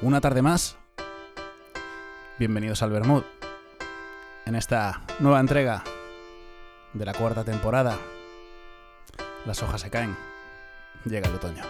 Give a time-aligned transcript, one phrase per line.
[0.00, 0.76] Una tarde más.
[2.38, 3.24] Bienvenidos al Bermud.
[4.46, 5.82] En esta nueva entrega
[6.92, 7.98] de la cuarta temporada.
[9.44, 10.16] Las hojas se caen.
[11.04, 11.64] Llega el otoño.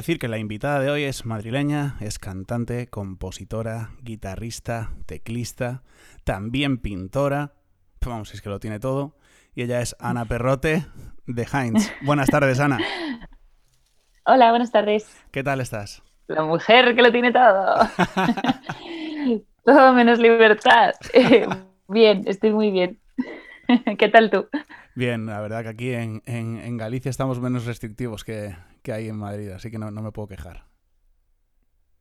[0.00, 5.82] Decir que la invitada de hoy es madrileña, es cantante, compositora, guitarrista, teclista,
[6.24, 7.52] también pintora.
[8.04, 9.16] Vamos, es que lo tiene todo.
[9.54, 10.86] Y ella es Ana Perrote
[11.26, 11.90] de Heinz.
[12.02, 12.78] Buenas tardes, Ana.
[14.24, 15.10] Hola, buenas tardes.
[15.32, 16.02] ¿Qué tal estás?
[16.28, 17.76] La mujer que lo tiene todo.
[19.64, 20.92] todo menos libertad.
[21.12, 21.46] Eh,
[21.88, 22.98] bien, estoy muy bien.
[23.98, 24.48] ¿Qué tal tú?
[24.94, 29.08] Bien, la verdad que aquí en, en- en Galicia estamos menos restrictivos que, que ahí
[29.08, 30.64] en Madrid, así que no, no me puedo quejar.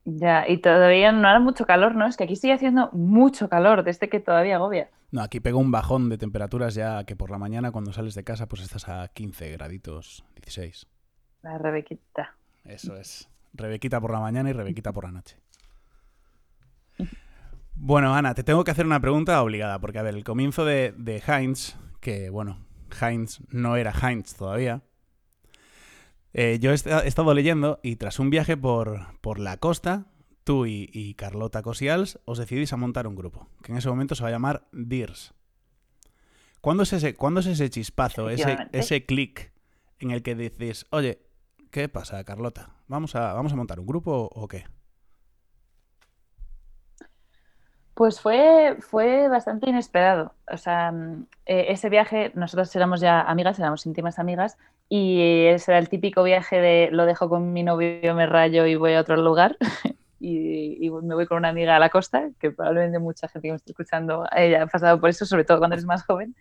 [0.05, 2.08] Ya, y todavía no hará mucho calor, ¿no?
[2.08, 4.89] Es que aquí sigue haciendo mucho calor, desde que todavía agobia.
[5.11, 8.23] No, aquí pega un bajón de temperaturas ya que por la mañana cuando sales de
[8.23, 10.88] casa pues estás a 15 graditos, 16.
[11.41, 12.36] La Rebequita.
[12.63, 13.30] Eso es.
[13.53, 15.38] Rebequita por la mañana y Rebequita por la noche.
[17.73, 20.93] Bueno, Ana, te tengo que hacer una pregunta obligada, porque a ver, el comienzo de,
[20.97, 22.59] de Heinz, que bueno,
[23.02, 24.81] Heinz no era Heinz todavía.
[26.33, 30.05] Eh, yo he, esta- he estado leyendo y tras un viaje por, por la costa,
[30.44, 34.16] tú y, y Carlota Cosials os decidís a montar un grupo, que en ese momento
[34.16, 35.33] se va a llamar Dears.
[36.61, 39.53] ¿Cuándo es ese, ¿cuándo es ese chispazo, ese, ese clic
[39.99, 41.21] en el que dices, oye,
[41.71, 42.75] ¿qué pasa, Carlota?
[42.88, 44.66] ¿Vamos a, ¿Vamos a montar un grupo o qué?
[47.93, 50.33] Pues fue, fue bastante inesperado.
[50.52, 54.58] O sea, mm, eh, ese viaje, nosotros éramos ya amigas, éramos íntimas amigas,
[54.89, 58.76] y ese era el típico viaje de lo dejo con mi novio, me rayo y
[58.76, 59.58] voy a otro lugar.
[60.22, 63.52] Y, y me voy con una amiga a la costa, que probablemente mucha gente que
[63.54, 66.36] me está escuchando haya pasado por eso, sobre todo cuando eres más joven.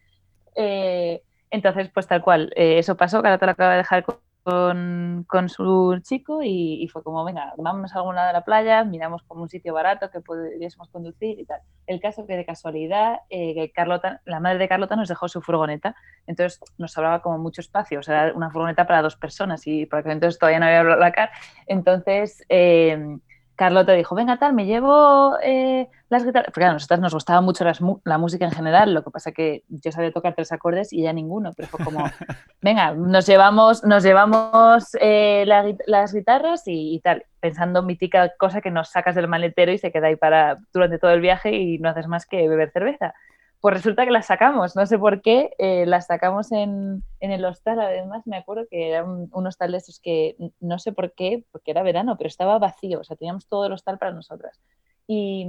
[0.56, 4.04] Eh, entonces, pues tal cual, eh, eso pasó, Carata lo acaba de dejar
[4.48, 9.22] con, su chico y, fue como, venga, vamos a algún lado de la playa, miramos
[9.24, 11.60] como un sitio barato que pudiésemos conducir y tal.
[11.86, 15.42] El caso que de casualidad, eh, que Carlota, la madre de Carlota nos dejó su
[15.42, 15.94] furgoneta,
[16.26, 19.98] entonces nos sobraba como mucho espacio, o sea, una furgoneta para dos personas y por
[19.98, 21.30] aquel entonces todavía no había BlaBlaCar,
[21.66, 22.42] entonces...
[22.48, 23.18] Eh,
[23.58, 27.64] Carlota dijo, venga tal, me llevo eh, las guitarras, porque a nosotras nos gustaba mucho
[27.64, 31.00] las la música en general, lo que pasa que yo sabía tocar tres acordes y
[31.00, 32.04] ella ninguno, pero fue como,
[32.62, 38.60] venga, nos llevamos, nos llevamos eh, la las guitarras y, y tal, pensando mítica cosa
[38.60, 41.78] que nos sacas del maletero y se queda ahí para durante todo el viaje y
[41.78, 43.12] no haces más que beber cerveza.
[43.60, 47.44] Pues resulta que las sacamos, no sé por qué, eh, las sacamos en, en el
[47.44, 51.12] hostal, además me acuerdo que era un, un hostal de esos que no sé por
[51.12, 54.60] qué, porque era verano, pero estaba vacío, o sea, teníamos todo el hostal para nosotras.
[55.08, 55.46] Y,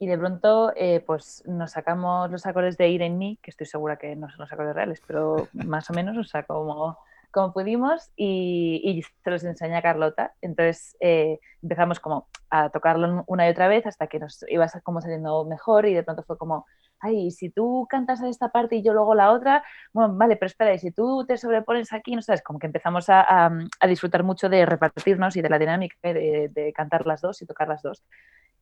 [0.00, 3.66] y de pronto, eh, pues nos sacamos los acordes de Ir en mí, que estoy
[3.66, 6.98] segura que no son los acordes reales, pero más o menos, o sea, como,
[7.32, 10.34] como pudimos, y, y se los enseña a Carlota.
[10.40, 15.00] Entonces eh, empezamos como a tocarlo una y otra vez hasta que nos iba como
[15.00, 16.66] saliendo mejor y de pronto fue como,
[17.00, 20.74] ay, si tú cantas esta parte y yo luego la otra, bueno, vale, pero espera,
[20.74, 23.50] y si tú te sobrepones aquí, no sabes, como que empezamos a, a-
[23.80, 27.46] a disfrutar mucho de repartirnos y de la dinámica de, de cantar las dos y
[27.46, 28.02] tocar las dos.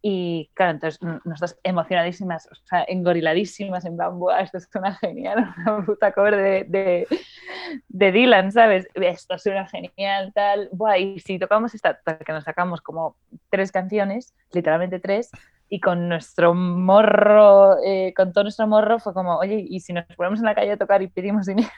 [0.02, 6.12] Y claro, entonces nosotras emocionadísimas, o sea, engoriladísimas, en "Buah, esto suena genial, una puta
[6.12, 7.08] cover de, de,
[7.88, 8.86] de Dylan, ¿sabes?
[8.94, 13.16] Esto suena genial, tal, Buah, y si tocamos esta, que nos sacamos como
[13.50, 15.30] tres canciones, literalmente tres,
[15.68, 20.04] y con nuestro morro, eh, con todo nuestro morro, fue como, oye, y si nos
[20.16, 21.68] ponemos en la calle a tocar y pedimos dinero.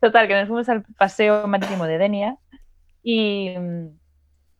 [0.00, 2.36] Total, que nos fuimos al paseo marítimo de Denia
[3.02, 3.54] y,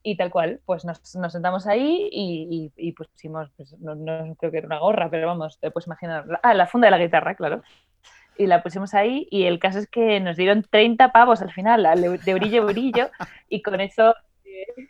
[0.03, 4.34] y tal cual, pues nos, nos sentamos ahí y, y- y pusimos, pues, no, no
[4.37, 6.99] creo que era una gorra, pero vamos, te puedes imaginar, ah, la funda de la
[6.99, 7.62] guitarra, claro.
[8.38, 11.87] Y la pusimos ahí y el caso es que nos dieron 30 pavos al final,
[11.87, 13.11] al- de brillo brillo,
[13.49, 14.14] y con eso...
[14.44, 14.88] eh,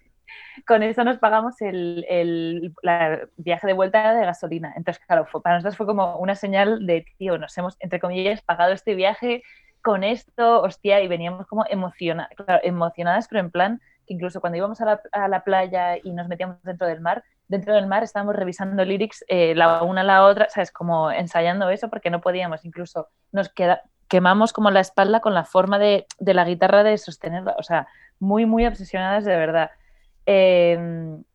[0.66, 4.72] con eso nos pagamos el, el la- viaje de vuelta de gasolina.
[4.76, 8.42] Entonces, claro, fue- para nosotros fue como una señal de, tío, nos hemos, entre comillas,
[8.42, 9.42] pagado este viaje
[9.82, 14.58] con esto, hostia, y veníamos como emociona- claro, emocionadas, pero en plan que incluso cuando
[14.58, 18.02] íbamos a la, a la playa y nos metíamos dentro del mar, dentro del mar
[18.02, 20.70] estábamos revisando lyrics eh, la una a la otra, ¿sabes?
[20.72, 25.44] Como ensayando eso porque no podíamos, incluso nos queda, quemamos como la espalda con la
[25.44, 27.86] forma de, de la guitarra de sostenerla, o sea,
[28.18, 29.70] muy, muy obsesionadas de verdad.
[30.32, 30.78] Eh,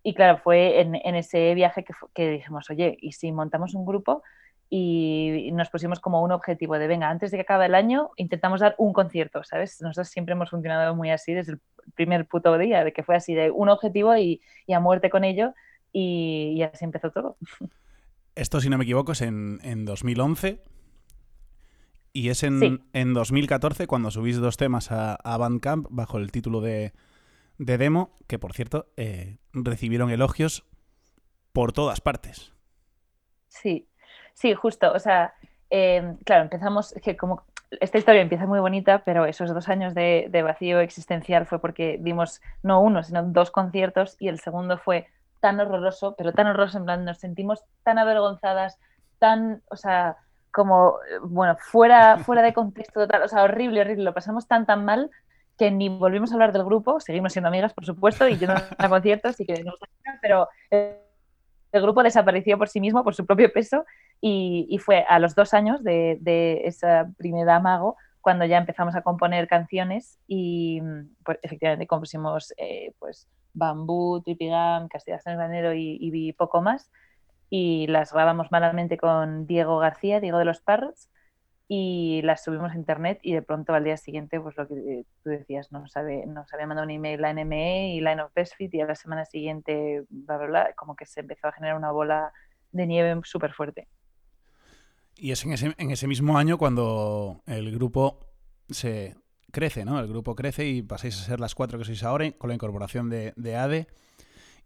[0.03, 1.83] y claro, fue en, en ese viaje
[2.13, 4.23] que, dijimos, oye, ¿y si montamos un grupo?
[4.67, 8.59] y nos pusimos como un objetivo de, venga, antes de que acabe el año, intentamos
[8.59, 9.79] dar un concierto, ¿sabes?
[9.81, 11.59] Nosotros siempre hemos funcionado muy así desde el
[11.93, 15.23] primer puto día, de que fue así, de un objetivo y, y a muerte con
[15.23, 15.53] ello,
[15.93, 17.37] y, y, así empezó todo.
[18.35, 20.61] Esto, si no me equivoco, es en, en 2011.
[22.11, 22.79] Y es en, Sí.
[22.93, 26.91] en 2014 cuando subís dos temas a, a Bandcamp bajo el título de,
[27.57, 30.65] de demo, que por cierto eh, recibieron elogios
[31.53, 32.53] por todas partes.
[33.47, 33.87] Sí,
[34.33, 34.91] sí, justo.
[34.91, 35.33] O sea,
[35.69, 37.43] eh, claro, empezamos, que como
[37.79, 41.97] esta historia empieza muy bonita, pero esos dos años de, de vacío existencial fue porque
[41.99, 45.07] dimos no uno, sino dos conciertos y el segundo fue
[45.39, 48.79] tan horroroso, pero tan horroroso, en plan, nos sentimos tan avergonzadas,
[49.19, 50.17] tan, o sea,
[50.51, 54.65] como, eh, bueno, fuera, fuera de contexto total, o sea, horrible, horrible, lo pasamos tan,
[54.65, 55.11] tan mal
[55.57, 58.89] que ni volvimos a hablar del grupo, seguimos siendo amigas, por supuesto, y yendo a
[58.89, 59.75] conciertos y que nos
[60.21, 63.85] pero el grupo desapareció por sí mismo, por su propio peso,
[64.21, 68.95] y, y fue a los dos años de, de esa primera amago cuando ya empezamos
[68.95, 70.81] a componer canciones y
[71.23, 76.89] pues, efectivamente compusimos eh, pues Bambú, Tripigam, Castilla San Granero y, y, poco más
[77.51, 81.07] y las grabamos malamente con Diego García, Diego de los Parrots
[81.67, 85.29] y las subimos a internet y de pronto al día siguiente pues lo que tú
[85.29, 88.73] decías nos, sabe, nos había mandado un email la NME y Line of Best Fit
[88.73, 91.91] y a la semana siguiente bla bla bla como que se empezó a generar una
[91.91, 92.31] bola
[92.71, 93.87] de nieve súper fuerte
[95.17, 98.19] y es en ese, en ese, mismo año cuando el grupo
[98.69, 99.15] se
[99.51, 99.99] crece, ¿no?
[99.99, 103.09] El grupo crece y pasáis a ser las cuatro que sois ahora con la incorporación
[103.09, 103.87] de, de Ade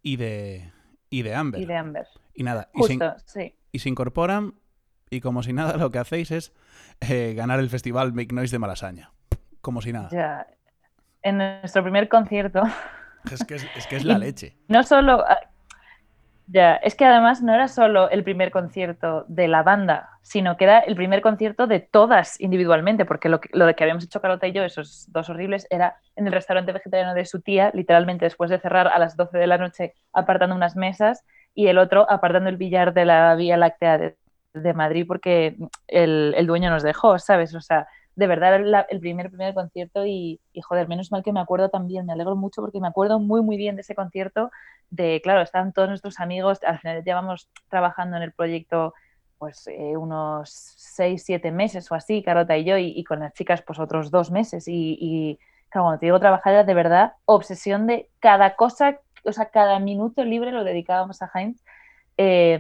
[0.02, 0.72] y de,
[1.12, 1.62] y de Amber.
[1.62, 2.08] Y de Amber.
[2.34, 3.56] Y nada, Justo, y, se, sí.
[3.72, 4.56] y se incorporan
[5.10, 6.54] y como si nada lo que hacéis es
[7.02, 9.12] eh, ganar el festival Make Noise de Malasaña.
[9.62, 10.10] Como si nada.
[10.12, 10.48] Ya.
[11.22, 12.64] En nuestro primer concierto.
[13.30, 14.56] Es que es, es, que es la leche.
[14.70, 15.26] No solo.
[16.48, 20.64] Ya, es que además no era solo el primer concierto de la banda, sino que
[20.64, 24.22] era el primer concierto de todas individualmente, porque lo, que, lo de que habíamos hecho
[24.22, 28.26] Carlota y yo, esos dos horribles, era en el restaurante vegetariano de su tía, literalmente
[28.26, 31.24] después de cerrar a las 12 de la noche apartando unas mesas
[31.54, 34.16] y el otro apartando el billar de la Vía Láctea de,
[34.62, 35.58] de Madrid porque
[35.88, 37.54] el, el, dueño nos dejó, ¿sabes?
[37.56, 41.32] O sea, de verdad la, el primer, primer concierto y, y, joder, menos mal que
[41.32, 44.52] me acuerdo también, me alegro mucho porque me acuerdo muy, muy bien de ese concierto,
[44.90, 48.94] de, claro, estaban todos nuestros amigos, al final llevamos trabajando en el proyecto
[49.38, 53.34] pues eh, unos seis, siete meses o así, Carota y yo, y, y, con las
[53.34, 55.40] chicas pues otros dos meses y, y
[55.70, 59.80] claro, cuando te digo trabajar era de verdad obsesión de cada cosa, o sea, cada
[59.80, 61.64] minuto libre lo dedicábamos a Heinz
[62.22, 62.60] eh,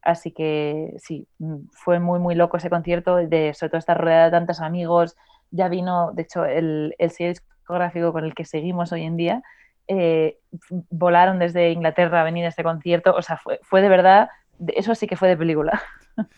[0.00, 1.28] así que sí,
[1.72, 5.14] fue muy, muy loco ese concierto, de, sobre todo estar rodeada de tantos amigos.
[5.50, 9.42] Ya vino, de hecho, el, el sello discográfico con el que seguimos hoy en día,
[9.88, 10.38] eh,
[10.88, 13.14] volaron desde Inglaterra a venir a este concierto.
[13.14, 14.30] O sea, fue, fue de verdad,
[14.68, 15.82] eso sí que fue de película.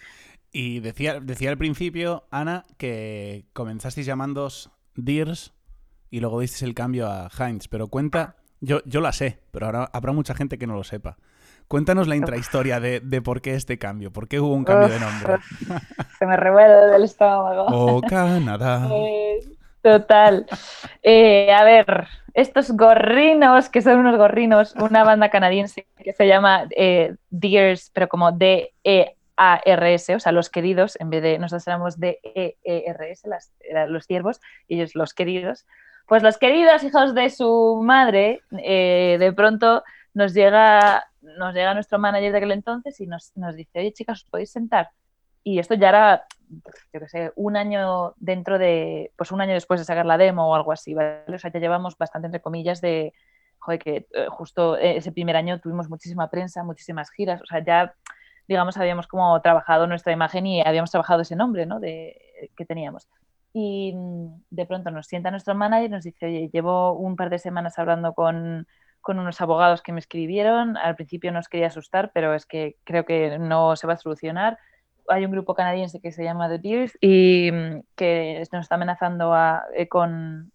[0.53, 5.53] Y decía, decía al principio, Ana, que comenzasteis llamándos Dears
[6.09, 9.91] y luego disteis el cambio a Heinz, pero cuenta, yo, yo la sé, pero ahora
[9.93, 11.19] habrá mucha gente que no lo sepa.
[11.69, 15.01] Cuéntanos la intrahistoria de, de, por qué este cambio, por qué hubo un cambio de
[15.01, 15.35] nombre.
[16.17, 17.67] Se me revuelve del estómago.
[17.71, 18.89] Oh, Canadá.
[18.93, 19.41] Eh,
[19.83, 20.47] total.
[21.03, 26.67] Eh, a ver, estos gorrinos, que son unos gorrinos, una banda canadiense que se llama
[26.77, 33.29] eh, Deers, pero como D-E-A-R-S, o sea, los queridos, en vez de nosotros éramos D-E-E-R-S,
[33.29, 33.53] las,
[33.89, 35.67] los ciervos, y ellos los queridos.
[36.07, 39.83] Pues los queridos hijos de su madre, de pronto
[40.17, 41.07] nos llega,
[41.39, 44.53] nos llega nuestro manager de aquel entonces y nos, nos dice, oye chicas, ¿os podéis
[44.53, 44.91] sentar?
[45.43, 46.27] Y esto ya era,
[46.93, 50.51] yo qué sé, un año dentro de, pues un año después de sacar la demo
[50.51, 51.23] o algo así, ¿vale?
[51.29, 53.13] O sea, ya llevamos bastante, entre comillas, de,
[53.59, 57.95] joder, que eh, justo ese primer año tuvimos muchísima prensa, muchísimas giras, o sea, ya,
[58.49, 61.79] digamos, habíamos como trabajado nuestra imagen y habíamos trabajado ese nombre, ¿no?
[61.79, 63.09] De, que teníamos.
[63.53, 63.95] Y
[64.51, 67.79] de pronto nos sienta nuestro manager y nos dice, oye, llevo un par de semanas
[67.79, 68.67] hablando con
[69.07, 70.77] con unos abogados que me escribieron.
[70.77, 74.59] Al principio nos quería asustar, pero es que creo que no se va a solucionar.
[75.07, 77.53] Hay un grupo canadiense que se llama The Beers y
[77.95, 80.51] que nos está amenazando a, eh, con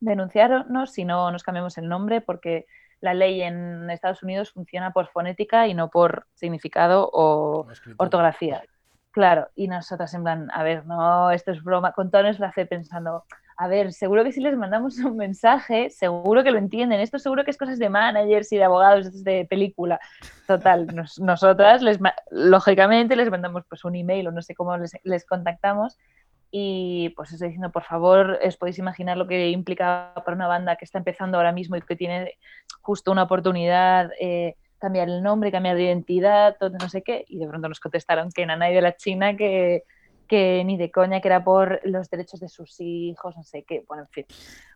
[0.00, 2.64] denunciarnos si no nos cambiamos el nombre, porque
[3.02, 7.66] la ley en Estados Unidos funciona por fonética y no por significado o
[7.98, 8.62] ortografía.
[9.10, 12.64] Claro, y nosotras en plan, a ver, no, esto es broma, con toda nuestra fe
[12.64, 13.26] pensando,
[13.62, 16.98] a ver, seguro que si les mandamos un mensaje, seguro que lo entienden.
[16.98, 20.00] Esto seguro que es cosas de managers y de abogados de película.
[20.48, 22.00] Total, nos, nosotras, les,
[22.32, 25.96] lógicamente, les mandamos pues, un email o no sé cómo les, les, contactamos
[26.50, 30.74] y pues estoy diciendo, por favor, os podéis imaginar lo que implica para una banda
[30.74, 32.32] que está empezando ahora mismo y que tiene
[32.80, 34.10] justo una oportunidad.
[34.18, 37.78] Eh, cambiar el nombre, cambiar de identidad, todo no sé qué, y de pronto nos
[37.78, 39.84] contestaron que Nanay de la China, que,
[40.32, 43.84] que ni de coña, que era por los derechos de sus hijos, no sé qué,
[43.86, 44.24] bueno, en fin,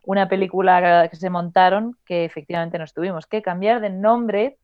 [0.03, 4.59] una película que se montaron que efectivamente nos tuvimos que cambiar de nombre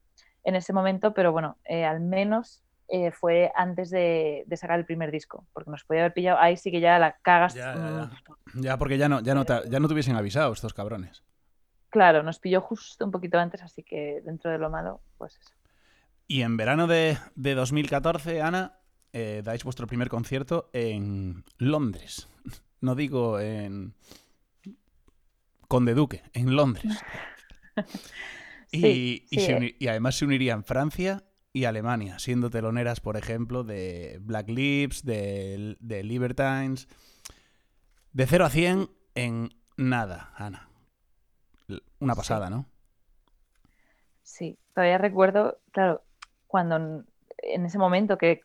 [0.45, 4.85] en ese momento, pero bueno, eh, al menos eh, fue antes de, de sacar el
[4.85, 7.55] primer disco, porque nos podía haber pillado, ahí sí que ya la cagas.
[7.55, 8.11] Ya, ya,
[8.55, 8.61] ya.
[8.61, 11.23] Ya, porque ya no, ya no, te, ya no te hubiesen avisado estos cabrones.
[11.89, 15.55] Claro, nos pilló justo un poquito antes, así que dentro de lo malo, pues eso.
[16.27, 18.82] Y en verano de, de 2014, Ana,
[19.13, 22.29] eh, dais vuestro primer concierto en Londres.
[22.83, 23.95] No digo en
[25.69, 26.99] Conde Duque, en Londres.
[28.73, 29.77] y, Sí, y sí, se eh.
[29.79, 35.77] y además se unirían Francia y Alemania, siendo teloneras, por ejemplo, de Black Lips, de,
[35.79, 36.89] de Libertines.
[38.13, 40.69] De 0 a 100 en nada, Ana.
[42.01, 42.19] Una Sí.
[42.19, 42.67] pasada, ¿no?
[44.23, 46.03] Sí, todavía recuerdo, claro,
[46.47, 47.05] cuando
[47.43, 48.41] en- ese momento que,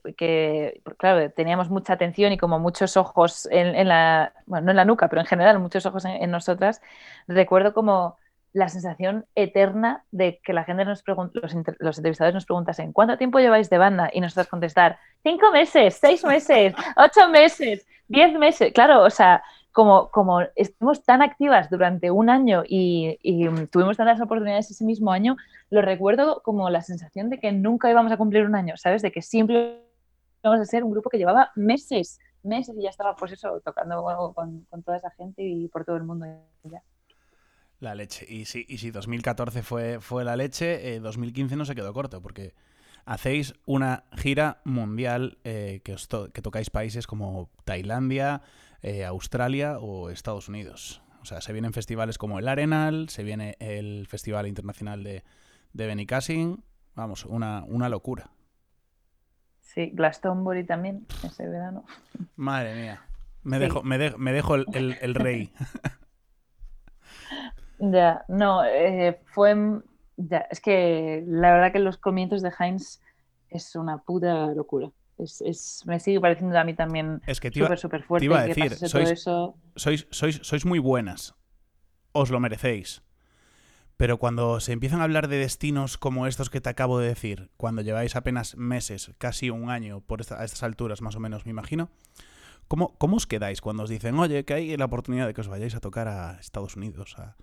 [0.98, 5.08] claro, teníamos mucha atención y como muchos ojos en, la, bueno, no en la nuca,
[5.10, 6.82] pero en general muchos ojos en, nosotras,
[7.28, 8.18] recuerdo como
[8.54, 13.18] la sensación eterna de que la gente nos pregunta, los, los entrevistadores nos preguntasen, ¿cuánto
[13.18, 14.10] tiempo lleváis de banda?
[14.12, 18.74] Y nosotras contestar, cinco meses, seis meses, ocho meses, diez meses.
[18.74, 19.44] Claro, o sea,
[19.78, 23.20] como, como estuvimos tan activas durante un año y,
[23.70, 25.38] tuvimos tantas oportunidades ese mismo año,
[25.70, 29.04] lo recuerdo como la sensación de que nunca íbamos a cumplir un año, ¿sabes?
[29.04, 29.84] De que siempre
[30.44, 34.04] íbamos a ser un grupo que llevaba meses, meses y ya estaba, pues eso, tocando
[34.34, 36.26] con, toda esa gente y por todo el mundo.
[36.64, 36.82] ya.
[37.80, 38.26] La leche.
[38.28, 42.20] Y si, y si 2014 fue, fue la leche, eh, 2015 no se quedó corto,
[42.20, 42.56] porque
[43.06, 48.42] hacéis una gira mundial eh, que, os to- que tocáis países como Tailandia,
[48.90, 51.02] eh, Australia o Estados Unidos.
[51.22, 55.24] O sea, se vienen festivales como el Arenal, se viene el Festival Internacional de,
[55.74, 56.64] de Benicassin.
[56.96, 58.30] Vamos, una, una locura.
[59.62, 61.86] Sí, Glastonbury también, ese verano.
[62.36, 63.02] Madre mía.
[63.44, 63.64] Me Sí.
[63.64, 65.52] dejo, me de- me dejo el, el- el rey.
[67.80, 69.56] Ya, no, eh, fue.
[70.18, 73.00] Ya, es que la verdad que los comienzos de Heinz
[73.50, 74.90] es una puta locura.
[75.18, 78.40] Es, es- me sigue pareciendo a mí también Es que te súper, súper fuerte iba
[78.40, 79.56] a que decir, sois- todo eso.
[79.76, 81.36] sois, sois, sois muy buenas.
[82.12, 83.02] Os lo merecéis.
[83.98, 87.50] Pero cuando se empiezan a hablar de destinos como estos que te acabo de decir,
[87.58, 91.46] cuando lleváis apenas meses, casi un año por esta- a estas alturas más o menos,
[91.46, 91.90] me imagino,
[92.68, 95.48] ¿cómo, ¿cómo os quedáis cuando os dicen, oye, que hay la oportunidad de que os
[95.48, 97.16] vayáis a tocar a Estados Unidos?
[97.18, 97.36] a-".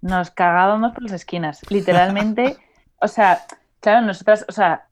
[0.00, 2.56] Nos cagábamos por las esquinas, literalmente.
[3.02, 3.44] o sea,
[3.80, 4.88] claro, nosotras, o sea,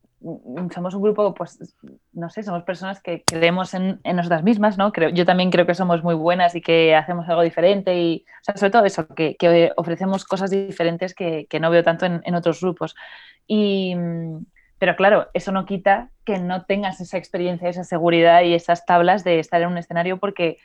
[0.75, 1.77] somos un grupo, pues,
[2.13, 4.93] no sé, somos personas que creemos en, en nosotras mismas, ¿no?
[4.93, 8.45] Creo, yo también creo que somos muy buenas y que hacemos algo diferente y, o
[8.45, 12.21] sea, sobre todo eso, que, que ofrecemos cosas diferentes que, que no veo tanto en,
[12.25, 12.95] en otros grupos.
[13.47, 14.45] Y, mm,
[14.79, 19.25] pero claro, eso no quita que no tengas esa experiencia, esa seguridad y esas tablas
[19.25, 20.59] de estar en un escenario porque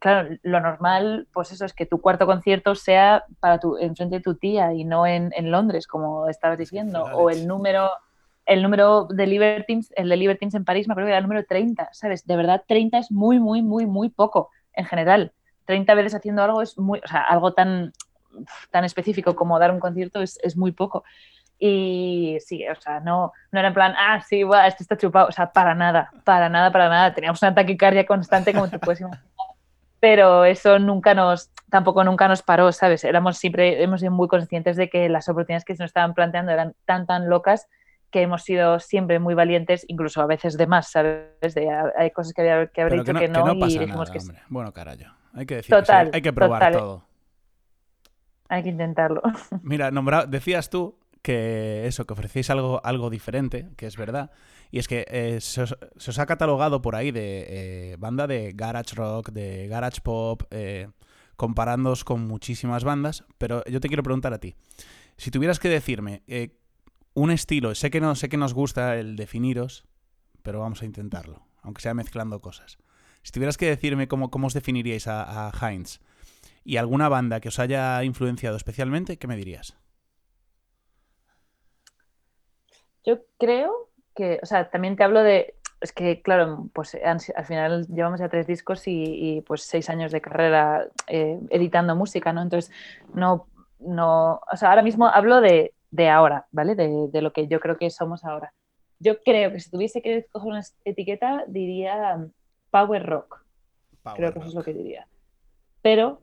[0.00, 4.22] claro, lo normal, pues eso es que tu cuarto concierto sea para tu, enfrente de
[4.22, 7.90] tu tía y no en, en Londres, como estabas diciendo, o el número,
[8.50, 11.44] el número de Libertines, el de Libertines en París, me acuerdo que era el número
[11.44, 12.26] 30, ¿sabes?
[12.26, 15.32] De verdad, 30 es muy, muy, muy, muy poco en general.
[15.66, 17.92] 30 veces haciendo algo es muy, o sea, algo tan,
[18.72, 21.04] tan específico como dar un concierto es, es muy poco.
[21.60, 25.28] Y sí, o sea, no, no era en plan, ah, sí, buah, esto está chupado,
[25.28, 27.14] o sea, para nada, para nada, para nada.
[27.14, 29.30] Teníamos una taquicardia constante, como te puedes imaginar
[30.00, 33.04] pero eso nunca nos, tampoco nunca nos paró, ¿sabes?
[33.04, 36.50] Éramos siempre, hemos sido muy conscientes de que las oportunidades que se nos estaban planteando
[36.52, 37.68] eran tan, tan locas
[38.10, 41.54] que hemos sido siempre muy valientes, incluso a veces de más, ¿sabes?
[41.54, 44.12] De, hay cosas que había que haber dicho que no, que no y dijimos nada,
[44.12, 44.32] que sí.
[44.48, 45.14] Bueno, carajo.
[45.32, 46.72] Hay que decir Total, hay que probar total.
[46.72, 47.04] todo.
[48.48, 49.22] Hay que intentarlo.
[49.62, 54.30] Mira, nombra- decías tú que eso, que ofrecéis algo, algo diferente, que es verdad.
[54.72, 57.46] Y es que eh, se, os, se os ha catalogado por ahí de
[57.92, 60.88] eh, banda de garage rock, de garage pop, eh,
[61.36, 63.24] comparándoos con muchísimas bandas.
[63.38, 64.56] Pero yo te quiero preguntar a ti.
[65.16, 66.56] Si tuvieras que decirme eh,
[67.14, 69.84] un estilo, sé que, no, sé que nos gusta el definiros,
[70.42, 72.78] pero vamos a intentarlo, aunque sea mezclando cosas.
[73.22, 76.00] Si tuvieras que decirme cómo, cómo os definiríais a, Heinz
[76.64, 79.76] y alguna banda que os haya influenciado especialmente, ¿qué me dirías?
[83.04, 87.86] Yo creo que, o sea, también te hablo de, es que, claro, pues al final
[87.88, 92.42] llevamos ya tres discos y, y, pues seis años de carrera eh, editando música, ¿no?
[92.42, 92.70] Entonces,
[93.14, 93.46] no,
[93.80, 96.74] no, o sea, ahora mismo hablo de, de ahora, ¿vale?
[96.74, 98.52] De, de lo que yo creo que somos ahora.
[98.98, 102.30] Yo creo que si tuviese que coger una etiqueta, diría um,
[102.70, 103.44] Power Rock.
[104.02, 105.06] Power creo que eso es lo que diría.
[105.82, 106.20] Pero,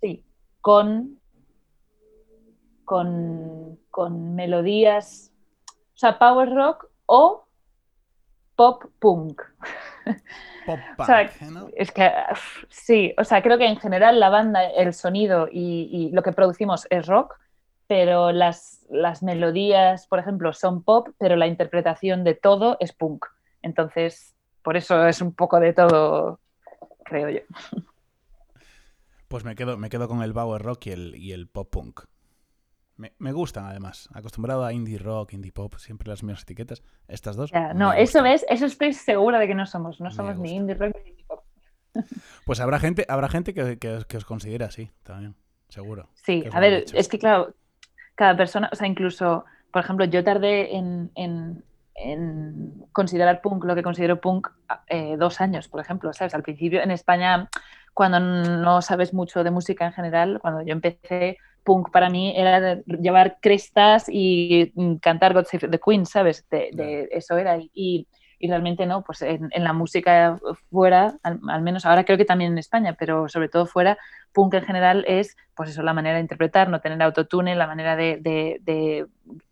[0.00, 0.24] sí,
[0.60, 1.18] con,
[2.84, 5.32] con, con melodías
[5.94, 7.46] O sea, power rock o
[8.56, 9.40] pop punk.
[10.66, 11.68] Pop O sea, punk, ¿eh, ¿no?
[11.74, 12.10] Es que
[12.68, 16.32] sí, o sea, creo que en general la banda, el sonido y, y lo que
[16.32, 17.34] producimos es rock,
[17.86, 23.26] pero las, las melodías, por ejemplo, son pop, pero la interpretación de todo es punk.
[23.62, 26.40] Entonces, por eso es un poco de todo,
[27.04, 27.40] creo yo.
[29.28, 32.00] Pues me quedo, me quedo con el power rock y el, y el pop punk.
[32.96, 34.08] Me, me gustan, además.
[34.14, 36.82] Acostumbrado a indie rock, indie pop, siempre las mismas etiquetas.
[37.08, 37.50] Estas dos.
[37.50, 38.24] Ya, no, eso gustan.
[38.24, 39.98] ves, eso estoy segura de que no somos.
[40.00, 41.42] No Me somos ni indie rock ni indie pop.
[42.44, 45.34] Pues habrá gente, habrá gente que, que os- que os considera así, también.
[45.68, 46.08] Seguro.
[46.14, 47.54] Sí, a ver, es que claro,
[48.14, 51.64] cada persona, o sea, incluso, por ejemplo, yo tardé en, en-
[51.96, 54.48] en considerar punk lo que considero punk
[54.88, 56.34] eh, dos años, por ejemplo, ¿sabes?
[56.34, 57.48] Al principio en España,
[57.92, 62.82] cuando no sabes mucho de música en general, cuando yo empecé, punk para mí era
[62.86, 66.46] llevar crestas y mm, cantar God Save the Queen, ¿sabes?
[66.50, 67.56] De, de- eso era.
[67.58, 68.08] Y, y
[68.40, 70.38] realmente no, pues en, la música
[70.70, 73.98] fuera, al, menos ahora creo que también en España, pero sobre todo fuera,
[74.32, 77.96] punk en general es, pues eso, la manera de interpretar, no tener autotune, la manera
[77.96, 79.06] de, de, de,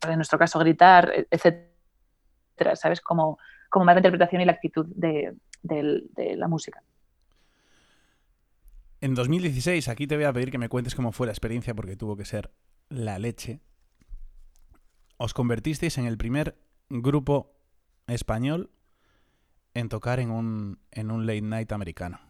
[0.09, 3.01] en nuestro caso, gritar, etcétera, ¿sabes?
[3.01, 3.39] Como,
[3.71, 6.83] como más la interpretación y la actitud de, de, de la música.
[9.01, 11.97] En 2016, aquí te voy a pedir que me cuentes cómo fue la experiencia porque
[11.97, 12.53] tuvo que ser
[12.89, 13.61] la leche.
[15.17, 16.57] Os convertisteis en el primer
[16.89, 17.52] grupo
[18.13, 18.71] español
[19.75, 22.21] en tocar en un, en un late night americano.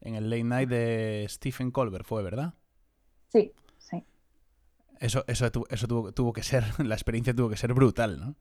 [0.00, 2.54] En el late night de Stephen Colbert fue, ¿verdad?
[3.28, 4.04] Sí, sí.
[5.00, 8.36] Eso, eso, eso tuvo, tuvo que ser, la experiencia tuvo que ser brutal, ¿no?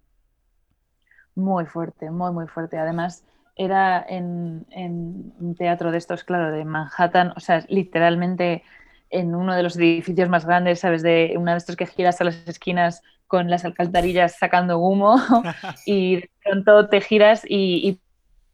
[1.36, 2.78] Muy fuerte, muy, muy fuerte.
[2.78, 3.24] Además,
[3.56, 8.64] era en, en un teatro de estos, claro, de Manhattan, o sea, literalmente
[9.10, 11.04] en uno de los edificios más grandes, ¿sabes?
[11.04, 15.16] De uno de estos que giras a las esquinas con las alcantarillas sacando humo
[15.86, 18.00] y de pronto te giras y,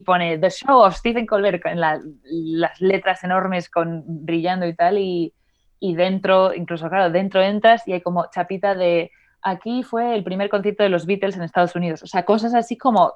[0.05, 5.33] pone The Show of Stephen Colbert la- las letras enormes con brillando y tal y,
[5.79, 9.11] y dentro, incluso claro, dentro entras y hay como chapita de
[9.43, 12.01] aquí fue el primer concierto de los Beatles en Estados Unidos.
[12.01, 13.13] O sea, cosas así como,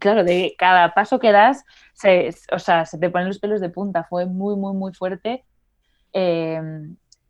[0.00, 3.70] claro, de cada paso que das, se, o sea, se te ponen los pelos de
[3.70, 4.04] punta.
[4.04, 5.44] Fue muy, muy, muy fuerte.
[6.12, 6.60] Eh,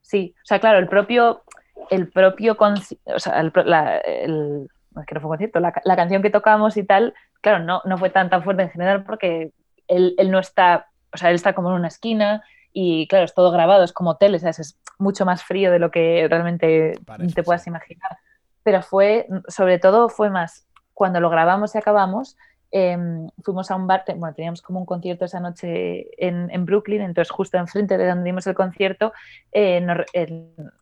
[0.00, 1.42] sí, o sea, claro, el propio,
[1.90, 4.68] el propio, conci- o sea, el, la, el-
[5.00, 7.80] es que no fue concierto, la, ca- la canción que tocamos y tal, claro, no,
[7.84, 9.52] no fue tan, tan fuerte en general porque
[9.88, 13.34] él, él no está, o sea, él está como en una esquina y claro, es
[13.34, 14.58] todo grabado, es como tele, ¿sabes?
[14.58, 17.70] es mucho más frío de lo que realmente Parece, te puedas sí.
[17.70, 18.18] imaginar.
[18.62, 22.36] Pero fue, sobre todo fue más, cuando lo grabamos y acabamos,
[22.72, 22.96] eh,
[23.42, 27.30] fuimos a un bar, bueno, teníamos como un concierto esa noche en, en Brooklyn, entonces
[27.30, 29.12] justo enfrente de donde dimos el concierto,
[29.52, 29.84] eh,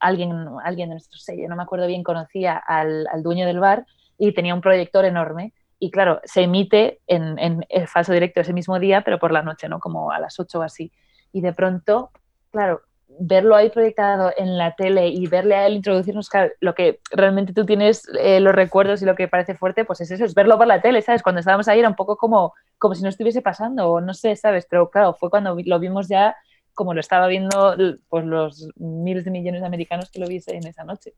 [0.01, 3.87] alguien, alguien de nuestro sello, no me acuerdo bien, conocía al, al dueño del bar
[4.19, 5.55] y tenía un proyector enorme.
[5.81, 9.43] Y claro, se emite en, en el falso directo ese mismo día, pero por la
[9.43, 9.79] noche, ¿no?
[9.79, 10.91] Como a las 8 o así.
[11.33, 12.11] Y de pronto,
[12.51, 12.83] claro,
[13.21, 16.29] verlo ahí proyectado en la tele y verle a él introducirnos,
[16.61, 20.11] lo que realmente tú tienes eh, los recuerdos y lo que parece fuerte, pues es
[20.11, 21.23] eso, es verlo por la tele, ¿sabes?
[21.23, 24.37] Cuando estábamos ahí era un poco como, como si no estuviese pasando, o no sé,
[24.37, 24.67] ¿sabes?
[24.69, 26.37] Pero claro, fue cuando lo vimos ya
[26.75, 27.77] como lo estaba viendo
[28.09, 31.13] pues los miles de millones de americanos que lo viste en esa noche.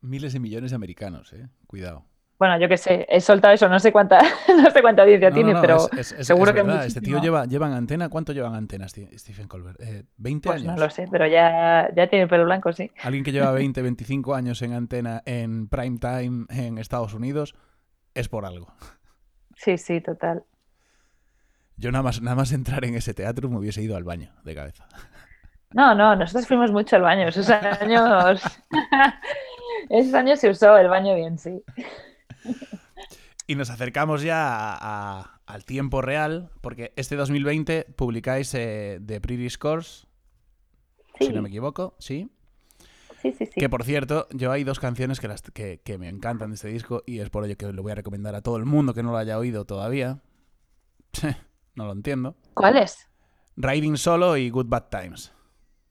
[0.00, 1.48] Miles de millones de americanos, ¿eh?
[1.68, 2.04] Cuidado.
[2.42, 5.34] Bueno, yo qué sé, he soltado eso, no sé cuánta, no sé cuánta audiencia No,
[5.36, 7.22] tiene, no, no, pero es- es- es- seguro es que verdad, Este tío muchísimo.
[7.22, 8.08] lleva, lleva en antena.
[8.08, 9.80] ¿Cuánto lleva en antena Stephen Colbert?
[9.80, 10.74] Eh, ¿20 pues años?
[10.74, 12.90] no lo sé, pero ya, ya tiene pelo blanco, sí.
[13.04, 17.54] Alguien que lleva 20, 25 años en antena en prime time en Estados Unidos
[18.14, 18.74] es por algo.
[19.54, 20.42] Sí, sí, total.
[21.76, 24.54] Yo nada más, nada más entrar en ese teatro me hubiese ido al baño de
[24.56, 24.88] cabeza.
[25.74, 27.28] No, no, nosotros fuimos mucho al baño.
[27.28, 28.42] Esos años.
[29.88, 31.62] Esos años se usó el baño bien, sí.
[33.46, 34.78] Y nos acercamos ya a-
[35.20, 40.06] a- al tiempo real, porque este 2020 publicáis eh, The Pretty Scores,
[41.18, 42.30] Sí, si no me equivoco, ¿sí?
[43.20, 43.46] sí, sí.
[43.46, 43.52] sí.
[43.60, 46.68] Que por cierto, yo hay dos canciones que, las, que, que me encantan de este
[46.68, 49.02] disco y es por ello que lo voy a recomendar a todo el mundo que
[49.02, 50.20] no lo haya oído todavía.
[51.74, 52.36] no lo entiendo.
[52.54, 53.08] ¿Cuál es?
[53.56, 55.32] Riding Solo y Good Bad Times.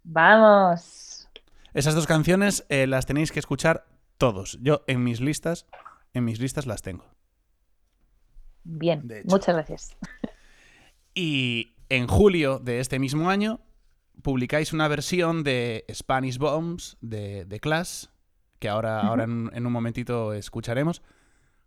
[0.03, 1.29] Vamos.
[1.73, 3.85] Esas dos canciones eh, las tenéis que escuchar
[4.17, 4.57] todos.
[4.61, 5.67] Yo en mis listas,
[6.13, 7.05] en mis listas las tengo.
[8.63, 9.97] Bien, muchas gracias.
[11.13, 13.59] Y en julio de este mismo año
[14.21, 18.05] publicáis una versión de Spanish Bombs de, de Clash,
[18.59, 21.01] que ahora, ahora en, en un momentito escucharemos.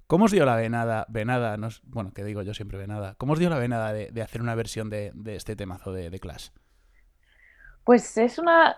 [0.07, 3.33] ¿Cómo os dio la venada, venada, no es- bueno, que digo yo siempre venada, ¿cómo
[3.33, 6.19] os dio la venada de, de hacer una versión de, de este temazo de, de
[6.21, 6.51] Clash?
[7.85, 8.77] Pues es una.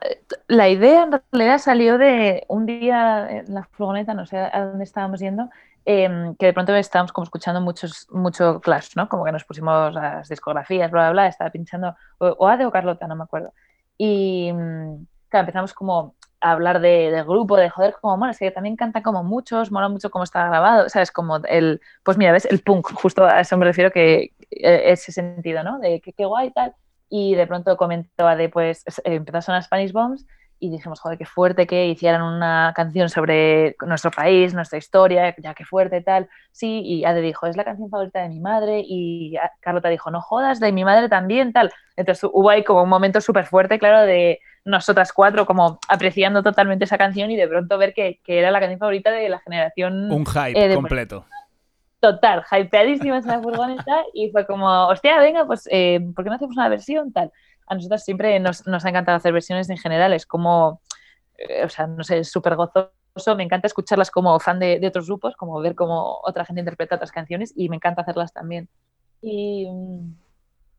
[0.48, 4.82] La idea en realidad salió de un día en la furgoneta, no sé a dónde
[4.84, 5.48] estábamos yendo,
[5.84, 9.08] em, que de pronto estábamos como escuchando muchos, mucho Clash, ¿no?
[9.08, 12.72] Como que nos pusimos las discografías, bla, bla, bla, estaba pinchando, o, o Ade o
[12.72, 13.52] Carlota, no me acuerdo.
[13.96, 18.38] Y mm, claro, empezamos como a hablar de, del grupo, de joder, como, bueno, es
[18.40, 21.12] que también cantan como muchos, mola mucho cómo está grabado, ¿sabes?
[21.12, 22.44] Como el, pues mira, ¿ves?
[22.46, 25.78] El punk, justo a eso me refiero que eh, ese sentido, ¿no?
[25.78, 26.74] De qué guay y tal.
[27.08, 30.26] Y de pronto comentó Ade, pues es- eh, empezó a sonar Spanish Bombs
[30.58, 35.52] y dijimos, joder, qué fuerte que hicieran una canción sobre nuestro país, nuestra historia, ya
[35.54, 36.28] qué fuerte tal.
[36.50, 40.22] Sí, y Ade dijo, es la canción favorita de mi madre y Carlota dijo, no
[40.22, 41.70] jodas, de mi madre también, tal.
[41.96, 46.86] Entonces hubo ahí como un momento súper fuerte, claro, de nosotras cuatro como apreciando totalmente
[46.86, 50.10] esa canción y de pronto ver que, que era la canción favorita de la generación
[50.10, 51.26] Un hype Eh, de- completo.
[52.00, 56.36] Total, hypeadísimas en la furgoneta y fue como, hostia, venga, pues, eh, ¿por qué no
[56.36, 57.32] hacemos una versión tal?
[57.66, 60.80] A nosotras siempre nos, nos ha encantado hacer versiones en general, es como,
[61.38, 65.36] eh, o sea, no sé, súper gozoso, me encanta escucharlas como fan de, otros grupos,
[65.36, 68.68] como ver cómo otra gente interpreta otras canciones y me encanta hacerlas también.
[69.20, 70.14] Y mm,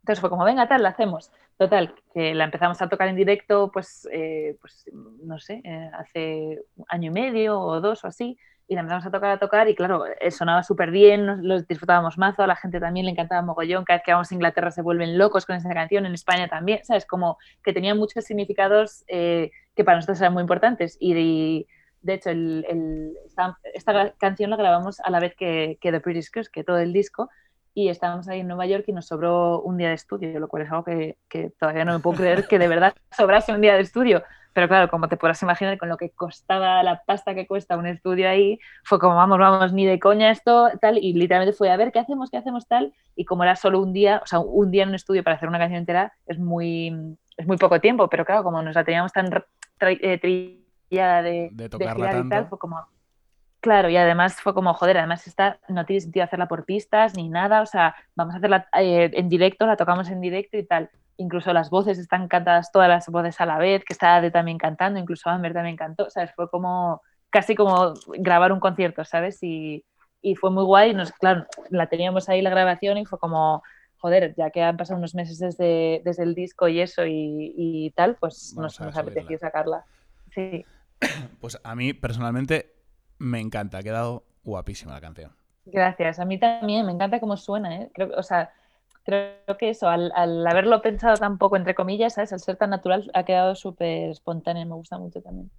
[0.02, 1.32] entonces fue como, venga, tal, la hacemos.
[1.58, 6.64] Total, que la empezamos a tocar en directo, pues, eh, pues no sé, eh, hace
[6.88, 9.76] año y medio o dos o así, y la empezamos a tocar, a tocar, y
[9.76, 13.42] claro, eh, sonaba súper bien, nos lo disfrutábamos mazo, a la gente también le encantaba
[13.42, 16.48] mogollón, cada vez que vamos a Inglaterra se vuelven locos con esa canción, en España
[16.50, 17.06] también, ¿sabes?
[17.06, 21.68] Como que tenía muchos significados eh, que para nosotros eran muy importantes, y de,
[22.02, 26.00] de hecho, el, el- esta, esta canción la grabamos a la vez que, que The
[26.00, 27.30] British Curse, que todo el disco,
[27.78, 30.64] y estábamos ahí en Nueva York y nos sobró un día de estudio, lo cual
[30.64, 33.76] es algo que, que todavía no me puedo creer que de verdad sobrase un día
[33.76, 34.24] de estudio.
[34.52, 37.86] Pero claro, como te podrás imaginar, con lo que costaba la pasta que cuesta un
[37.86, 41.78] estudio ahí, fue como, vamos, vamos, ni de coña esto, tal, y literalmente fue, a
[41.78, 42.32] ver, ¿qué hacemos?
[42.32, 42.68] ¿Qué hacemos?
[42.68, 45.36] Tal, y como era solo un día, o sea, un día en un estudio para
[45.36, 48.84] hacer una canción entera es muy, es muy poco tiempo, pero claro, como nos la
[48.84, 49.30] teníamos tan
[49.82, 52.84] eh, trillada de, De tocarla y tal, fue como,
[53.60, 57.28] Claro, y además fue como, joder, además esta no tiene sentido hacerla por pistas ni
[57.28, 60.90] nada, o sea, vamos a hacerla eh, en directo, la tocamos en directo y tal.
[61.18, 64.60] Incluso las voces están cantadas, todas las voces a la vez, que está Ade también
[64.60, 66.32] cantando, incluso Amber también cantó, ¿sabes?
[66.36, 69.42] Fue como, casi como grabar un concierto, ¿sabes?
[69.42, 69.84] Y,
[70.22, 73.64] y fue muy guay, nos, claro, la teníamos ahí la grabación y fue como,
[73.98, 77.92] joder, ya que han pasado unos meses desde, desde el disco y eso y, y
[77.96, 79.84] tal, pues Vamos nos, nos apeteció sacarla.
[80.36, 80.64] Sí.
[81.42, 82.77] Pues a mí personalmente
[83.20, 85.32] me encanta, ha quedado guapísima la canción.
[85.66, 87.92] Gracias, a mí también, me encanta cómo suena, ¿eh?
[87.94, 88.54] Creo, o sea,
[89.04, 92.32] creo que eso, al, al haberlo pensado tan poco, entre comillas, ¿sabes?
[92.34, 95.52] Al ser tan natural, ha quedado súper espontáneo, me gusta mucho también.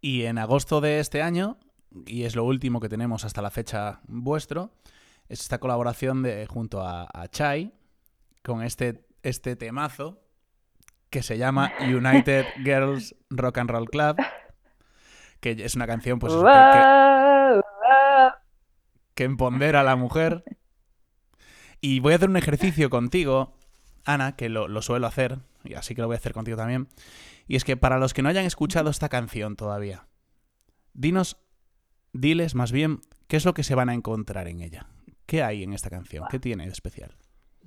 [0.00, 1.58] Y en agosto de este año,
[2.06, 4.70] y es lo último que tenemos hasta la fecha vuestro,
[5.28, 7.72] es esta colaboración de, junto a, a Chai
[8.42, 10.20] con este, este temazo
[11.10, 14.16] que se llama United Girls Rock and Roll Club,
[15.40, 16.40] que es una canción pues, que-
[19.14, 20.44] que empodera a la mujer.
[21.80, 23.54] Y voy a hacer un ejercicio contigo,
[24.04, 26.88] Ana, que lo, lo suelo hacer, y así que lo voy a hacer contigo también.
[27.46, 30.06] Y es que para los que no hayan escuchado esta canción todavía,
[30.92, 31.36] dinos,
[32.12, 34.86] diles más bien, qué es lo que se van a encontrar en ella.
[35.26, 36.24] ¿Qué hay en esta canción?
[36.30, 37.14] ¿Qué tiene de especial?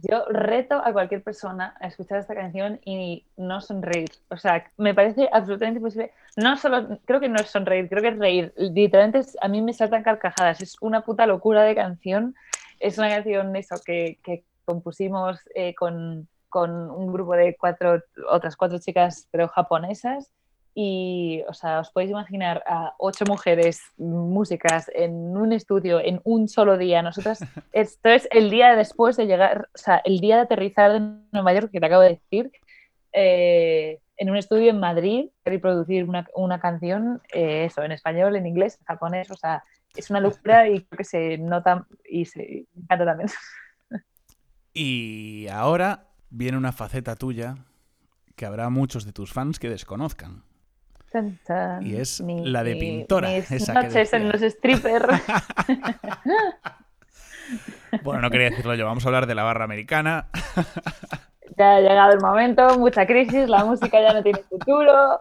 [0.04, 4.10] Yo reto a cualquier persona a escuchar esta canción y no sonreír.
[4.30, 6.12] O sea, me parece absolutamente imposible.
[6.38, 8.54] No solo, creo que no es sonreír, creo que es reír.
[8.58, 10.62] Literalmente a mí me saltan carcajadas.
[10.62, 12.36] Es una puta locura de canción.
[12.80, 18.56] Es una canción eso que, que compusimos eh, con, con un grupo de cuatro, otras
[18.56, 20.32] cuatro chicas, pero japonesas.
[20.74, 26.48] Y, o sea, os podéis imaginar a ocho mujeres músicas en un estudio en un
[26.48, 27.02] solo día.
[27.02, 27.40] Nosotras
[27.74, 31.00] esto es el día después de llegar, o sea, el día de aterrizar de
[31.32, 32.52] Nueva York, que te acabo de decir,
[33.14, 38.36] eh, en un estudio en Madrid, y producir una, una canción, eh, eso, en español,
[38.36, 39.64] en inglés, en japonés, o sea,
[39.96, 43.30] es una locura y creo que se nota y se encanta también.
[44.74, 47.56] Y ahora viene una faceta tuya
[48.36, 50.44] que habrá muchos de tus fans que desconozcan.
[51.12, 51.86] Tan, tan.
[51.86, 55.06] Y es Mi- la de mi- pintora, Mis esa que noches en los strippers.
[58.04, 60.30] Bueno, no quería decirlo yo, vamos a hablar de la barra americana.
[61.58, 65.20] ya ha llegado el momento, mucha crisis, la música ya no tiene futuro,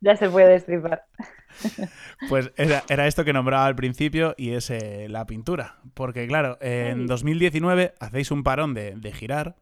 [0.00, 1.04] ya se puede stripar.
[2.28, 5.76] Pues era, era esto que nombraba al principio y es eh, la pintura.
[5.94, 7.06] Porque claro, en Ay.
[7.06, 9.56] 2019 hacéis un parón de, de girar,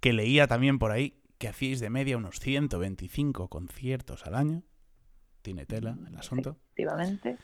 [0.00, 4.62] que leía también por ahí que hacíais de media unos 125 conciertos al año.
[5.44, 6.56] Tiene tela el asunto.
[6.72, 7.36] Efectivamente.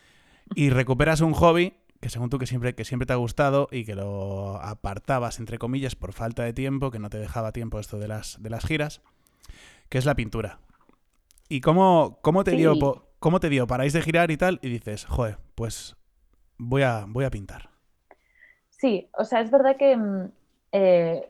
[0.55, 3.85] Y recuperas un hobby que según tú que siempre, que siempre te ha gustado y
[3.85, 7.99] que lo apartabas, entre comillas, por falta de tiempo, que no te dejaba tiempo esto
[7.99, 9.03] de las, de las giras,
[9.91, 10.61] que es la pintura.
[11.51, 12.81] ¿Y cómo, cómo te dio Sí.
[12.81, 13.67] po- cómo te dio?
[13.67, 15.97] Paráis de girar y tal, y dices, joder, pues
[16.57, 17.69] voy a, voy a pintar.
[18.71, 20.33] Sí, o sea, es verdad que mm,
[20.73, 21.29] eh,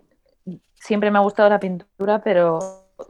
[0.75, 2.61] siempre me ha gustado la pintura, pero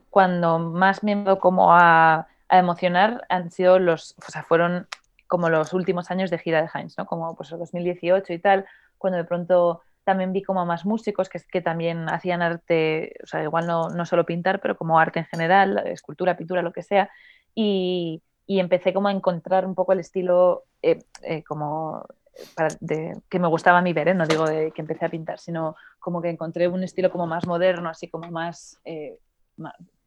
[0.09, 4.87] cuando más me he como a, a emocionar han sido los, o sea, fueron
[5.27, 7.07] como los últimos años de gira de Heinz, ¿no?
[7.07, 8.67] Como pues el 2018 y tal,
[8.99, 13.43] cuando de pronto también vi como más músicos que, que también hacían arte, o sea,
[13.43, 17.11] igual no, no solo pintar, pero como arte en general, escultura, pintura, lo que sea,
[17.55, 22.05] y, y empecé como a encontrar un poco el estilo eh, eh, como
[23.29, 24.15] que me gustaba a mí ver, ¿eh?
[24.15, 27.47] no digo de que empecé a pintar, sino como que encontré un estilo como más
[27.47, 28.81] moderno, así como más,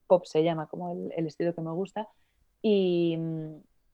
[0.07, 2.07] pop se llama, como el, estilo que me gusta.
[2.63, 3.19] Y,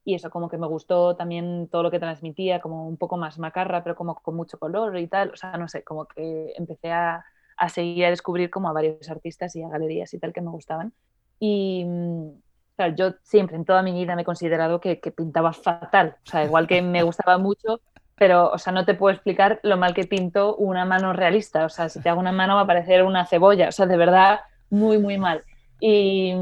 [0.05, 3.37] y eso como que me gustó también todo lo que transmitía, como un poco más
[3.39, 6.91] macarra, pero como con mucho color y tal, o sea, no sé, como que empecé
[6.91, 7.25] a,
[7.57, 10.51] a seguir a descubrir como a varios artistas y a galerías y tal que me
[10.51, 10.93] gustaban.
[11.39, 11.85] Y
[12.75, 16.29] claro, yo siempre en toda mi vida me he considerado que, que, pintaba fatal, o
[16.29, 17.81] sea, igual que me gustaba mucho,
[18.15, 21.69] pero, o sea, no te puedo explicar lo mal que pinto una mano realista, o
[21.69, 24.41] sea, si te hago una mano va a parecer una cebolla, o sea, de verdad,
[24.69, 25.43] muy, muy mal.
[25.79, 26.33] Y,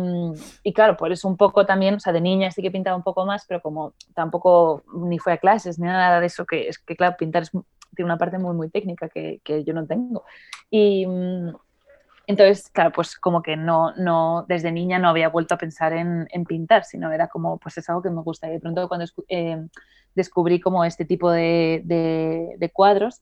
[0.63, 3.03] y, claro, por eso un poco también, o sea, de niña sí que pintaba un
[3.03, 6.79] poco más, pero como tampoco ni fue a clases ni nada de eso, que es
[6.79, 7.51] que, claro, pintar es,
[7.95, 10.23] tiene una parte muy, muy técnica que, que yo no tengo.
[10.71, 11.05] Y
[12.27, 16.27] entonces, claro, pues como que no, no, desde niña no había vuelto a pensar en,
[16.31, 18.49] en pintar, sino era como, pues es algo que me gusta.
[18.49, 19.65] Y de pronto cuando eh,
[20.13, 23.21] descubrí como este tipo de, de, de cuadros,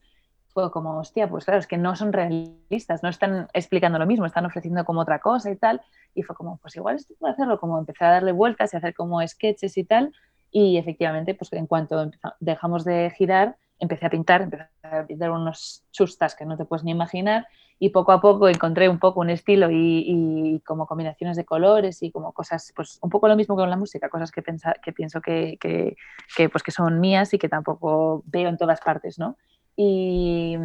[0.56, 4.26] fue como, hostia, pues claro, es que no son realistas, no están explicando lo mismo,
[4.26, 5.82] están ofreciendo como otra cosa y tal.
[6.14, 8.94] Y fue como, pues igual esto puedo hacerlo, como empecé a darle vueltas y hacer
[8.96, 10.14] como sketches y tal.
[10.52, 15.84] Y efectivamente, pues en cuanto dejamos de girar, empecé a pintar, empecé a pintar unos
[15.92, 17.46] chustas que no te puedes ni imaginar.
[17.78, 22.02] Y poco a poco encontré un poco un estilo y, y como combinaciones de colores
[22.02, 24.74] y como cosas, pues un poco lo mismo que con la música, cosas que, pensa,
[24.82, 25.98] que pienso que, que,
[26.38, 29.36] que, pues que son mías y que tampoco veo en todas partes, ¿no?
[29.76, 30.58] Y,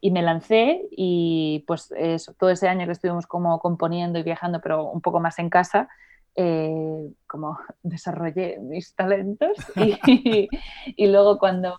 [0.00, 4.60] y, me lancé y pues eso, todo ese año que estuvimos como componiendo y viajando,
[4.62, 5.88] pero un poco más en casa,
[6.34, 9.98] eh, como desarrollé mis talentos y,
[10.96, 11.78] y, luego cuando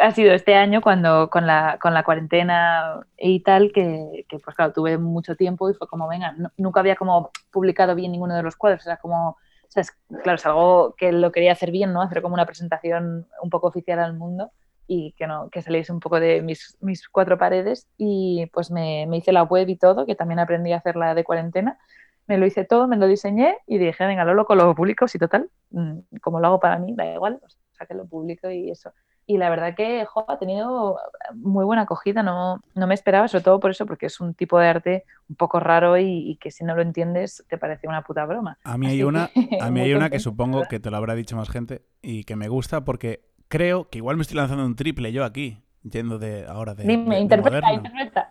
[0.00, 4.56] ha sido este año cuando con la, con la cuarentena y tal que, que, pues
[4.56, 8.34] claro tuve mucho tiempo y fue como venga no, nunca había como publicado bien ninguno
[8.34, 9.36] de los cuadros era como o
[9.68, 13.26] sea, es, claro es algo que lo quería hacer bien no hacer como una presentación
[13.42, 14.50] un poco oficial al mundo
[14.92, 19.06] y que, no, que saliese un poco de mis, mis cuatro paredes y pues me,
[19.06, 21.78] me, hice la web y todo, que también aprendí a hacerla de cuarentena.
[22.26, 25.18] Me lo hice todo, me lo diseñé y dije, venga, lo loco, lo publico, si
[25.18, 28.70] total, mm, como lo hago para mí, da igual, o sea, que lo publico y
[28.70, 28.92] eso.
[29.24, 30.98] Y la verdad que jo, ha tenido
[31.34, 34.58] muy buena acogida, no, no me esperaba, sobre todo por eso, porque es un tipo
[34.58, 38.02] de arte un poco raro y, y que si no lo entiendes te parece una
[38.02, 38.58] puta broma.
[38.64, 41.36] A mí hay una, a mí hay una que supongo que te lo habrá dicho
[41.36, 45.12] más gente y que me gusta porque creo que igual me estoy lanzando un triple
[45.12, 46.84] yo aquí, yendo de ahora de.
[46.84, 48.30] Dime, de, interpreta, de interpreta.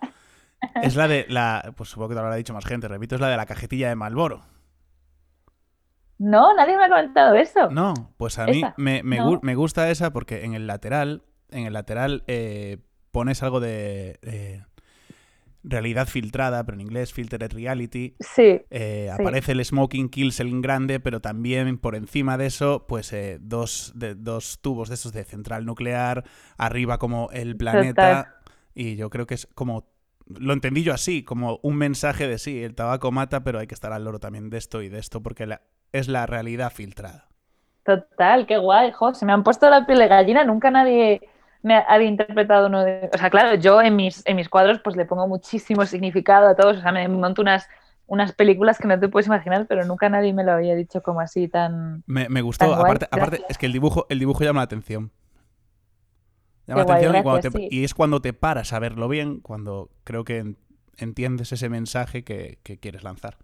[0.81, 1.73] Es la de la.
[1.77, 3.89] Pues supongo que te lo habrá dicho más gente, repito, es la de la cajetilla
[3.89, 4.41] de Malboro.
[6.17, 7.69] No, nadie me ha comentado eso.
[7.69, 9.39] No, pues a mí me, me, no.
[9.43, 12.79] me, gusta esa porque en el lateral, en el lateral eh,
[13.11, 14.17] pones algo de.
[14.23, 14.63] Eh,
[15.63, 18.15] realidad filtrada, pero en inglés filtered reality.
[18.19, 19.21] Sí, eh, sí.
[19.21, 23.93] Aparece el smoking kills el grande, pero también por encima de eso, pues eh, dos,
[23.95, 26.23] de, dos tubos de esos de central nuclear,
[26.57, 28.23] arriba como el planeta.
[28.23, 28.53] Total.
[28.73, 29.89] Y yo creo que es como.
[30.27, 33.73] Lo entendí yo así, como un mensaje de sí, el tabaco mata, pero hay que
[33.73, 37.27] estar al loro también de esto y de esto, porque la, es la realidad filtrada.
[37.83, 41.19] Total, qué guay, jo, se me han puesto la piel de gallina, nunca nadie
[41.63, 43.09] me había interpretado uno de...
[43.13, 46.55] O sea, claro, yo en mis, en mis cuadros pues le pongo muchísimo significado a
[46.55, 47.69] todos, o sea, me monto unas,
[48.07, 51.21] unas películas que no te puedes imaginar, pero nunca nadie me lo había dicho como
[51.21, 52.03] así tan...
[52.07, 55.11] Me, me gustó, tan aparte, aparte, es que el dibujo, el dibujo llama la atención.
[56.65, 57.67] Llama la atención guay, y, gracias, te, sí.
[57.69, 60.55] y, es cuando te paras a verlo bien, cuando creo que
[60.97, 63.37] entiendes ese mensaje que, que quieres lanzar.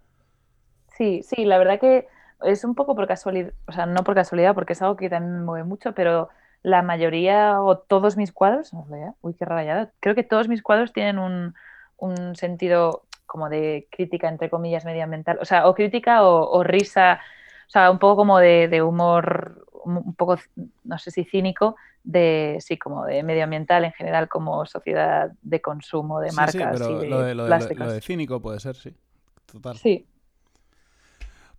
[0.96, 2.08] Sí, sí, la verdad que
[2.42, 5.38] es un poco por casualidad, o sea, no por casualidad, porque es algo que también
[5.38, 6.28] me mueve mucho, pero
[6.68, 8.72] la mayoría o todos mis cuadros,
[9.22, 11.54] uy, qué rayada, creo que todos mis cuadros tienen un,
[11.96, 17.20] un, sentido como de crítica, entre comillas, medioambiental, o sea, o crítica o, o risa,
[17.66, 20.38] o sea, un poco como de, de, humor, un poco,
[20.84, 26.20] no sé si cínico, de, sí, como de medioambiental en general, como sociedad de consumo,
[26.20, 28.60] de sí, marcas sí, pero y de lo de, lo, de, lo de cínico puede
[28.60, 28.94] ser, sí,
[29.50, 29.76] total.
[29.76, 30.06] Sí.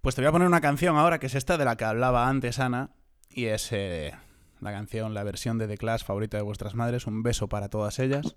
[0.02, 2.30] Pues te voy a poner una canción ahora que es esta de la que hablaba
[2.30, 2.90] antes Ana
[3.30, 4.14] y es eh,
[4.62, 8.00] la canción, la versión de The Clash favorita de vuestras madres, un beso para todas
[8.00, 8.36] ellas,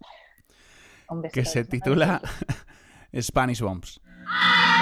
[1.33, 2.21] que se titula
[3.21, 4.01] Spanish Bombs.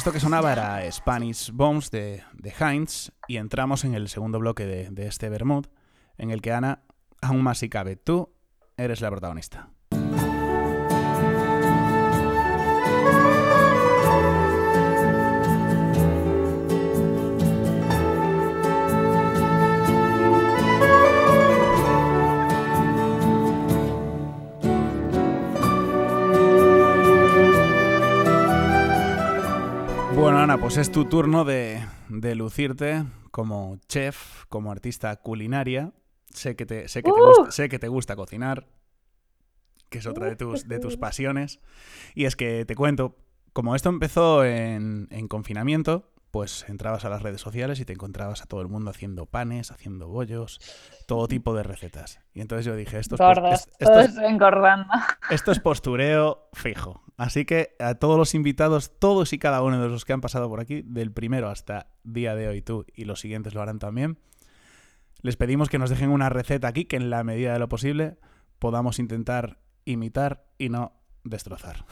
[0.00, 4.64] esto que sonaba era Spanish Bombs de, de Heinz y entramos en el segundo bloque
[4.64, 5.66] de, de este Bermud,
[6.16, 6.80] en el que Ana,
[7.20, 8.32] aún más si cabe, tú
[8.78, 9.68] eres la protagonista.
[30.20, 35.92] Bueno, Ana, pues es tu turno de, de lucirte como chef, como artista culinaria.
[36.30, 37.26] Sé que te, sé que te, ¡Uh!
[37.26, 38.66] gusta, sé que te gusta cocinar,
[39.88, 41.60] que es otra de tus, de tus pasiones.
[42.14, 43.16] Y es que te cuento,
[43.54, 48.42] como esto empezó en, en confinamiento, pues entrabas a las redes sociales y te encontrabas
[48.42, 50.60] a todo el mundo haciendo panes, haciendo bollos,
[51.08, 52.20] todo tipo de recetas.
[52.34, 54.92] Y entonces yo dije, esto es, Gordos, es- esto es- engordando.
[55.30, 57.02] esto es postureo fijo.
[57.20, 60.48] Así que a todos los invitados, todos y cada uno de los que han pasado
[60.48, 64.16] por aquí, del primero hasta día de hoy tú y los siguientes lo harán también,
[65.20, 68.16] les pedimos que nos dejen una receta aquí que en la medida de lo posible
[68.58, 71.84] podamos intentar imitar y no destrozar.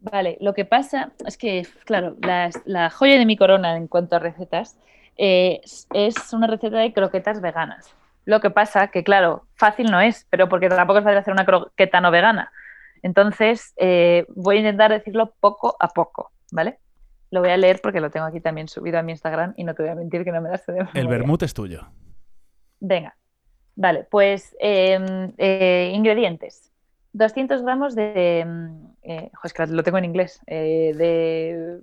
[0.00, 4.16] Vale, lo que pasa es que, claro, la, la joya de mi corona en cuanto
[4.16, 4.76] a recetas
[5.16, 7.94] eh, es, es una receta de croquetas veganas.
[8.26, 11.46] Lo que pasa que, claro, fácil no es, pero porque tampoco es fácil hacer una
[11.46, 12.52] croqueta no vegana.
[13.02, 16.78] Entonces, eh, voy a intentar decirlo poco a poco, ¿vale?
[17.30, 19.74] Lo voy a leer porque lo tengo aquí también subido a mi Instagram y no
[19.74, 21.88] te voy a mentir que no me las sé de El vermut es tuyo.
[22.80, 23.16] Venga,
[23.76, 26.72] vale, pues eh, eh, ingredientes.
[27.12, 28.44] 200 gramos de...
[28.46, 30.40] mm, eh, jo, es que lo tengo en inglés.
[30.46, 31.80] de...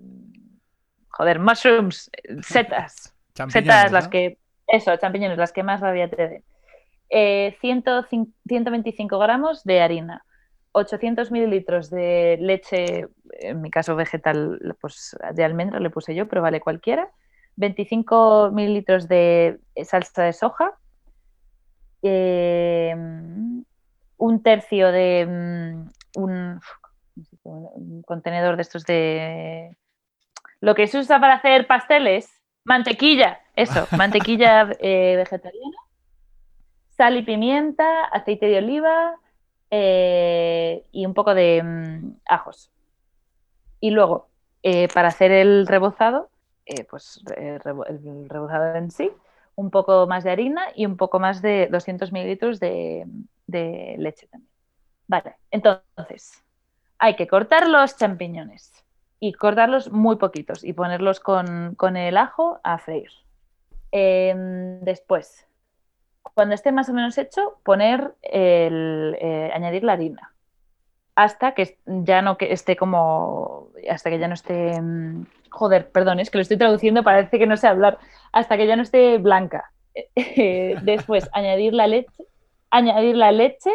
[1.10, 2.10] Joder, mushrooms,
[2.42, 3.16] setas.
[3.50, 4.10] Setas, las ¿no?
[4.10, 4.38] que...
[4.68, 6.44] Eso, champiñones, las que más rabia te den.
[7.10, 10.25] Eh, 105 125 gramos de harina.
[10.76, 13.08] 800 mililitros de leche,
[13.40, 17.10] en mi caso vegetal, pues de almendra le puse yo, pero vale cualquiera.
[17.56, 20.74] 25 mililitros de salsa de soja.
[22.04, 22.94] eh,
[24.18, 26.60] un tercio de mm, un,
[27.44, 29.76] un contenedor de estos de
[30.60, 32.30] lo que se usa para hacer pasteles,
[32.66, 35.78] mantequilla, eso, mantequilla eh, vegetariana,
[36.98, 39.16] sal y pimienta, aceite de oliva
[39.78, 42.72] eh, y un poco de mm, ajos.
[43.82, 44.30] Y luego,
[44.64, 46.30] eh, para hacer el rebozado,
[46.66, 47.60] eh, pues el
[48.30, 49.12] rebozado en sí,
[49.56, 53.06] un poco más de harina y un poco más de 200 mililitros de,
[53.48, 54.50] de leche también.
[55.08, 56.42] Vale, entonces,
[56.98, 58.72] hay que cortar los champiñones
[59.20, 63.12] y cortarlos muy poquitos y ponerlos con, con el ajo a freír.
[63.92, 65.46] Em, después,
[66.34, 70.32] cuando esté más o menos hecho, poner el, eh, añadir la harina
[71.16, 76.20] hasta que ya no que esté como hasta que ya no esté mm, joder, perdón,
[76.20, 77.98] es que lo estoy traduciendo, parece que no sé hablar,
[78.32, 79.72] hasta que ya no esté blanca.
[80.84, 82.26] Después añadir la leche,
[82.70, 83.72] añadir la leche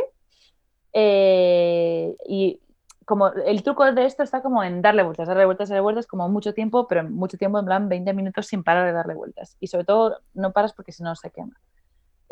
[0.92, 2.60] eh, y
[3.06, 6.28] como el truco de esto está como en darle vueltas, darle vueltas, darle vueltas, como
[6.28, 9.56] mucho tiempo, pero mucho tiempo en plan 20 minutos sin parar de darle vueltas.
[9.58, 11.58] Y sobre todo no paras porque si no se quema.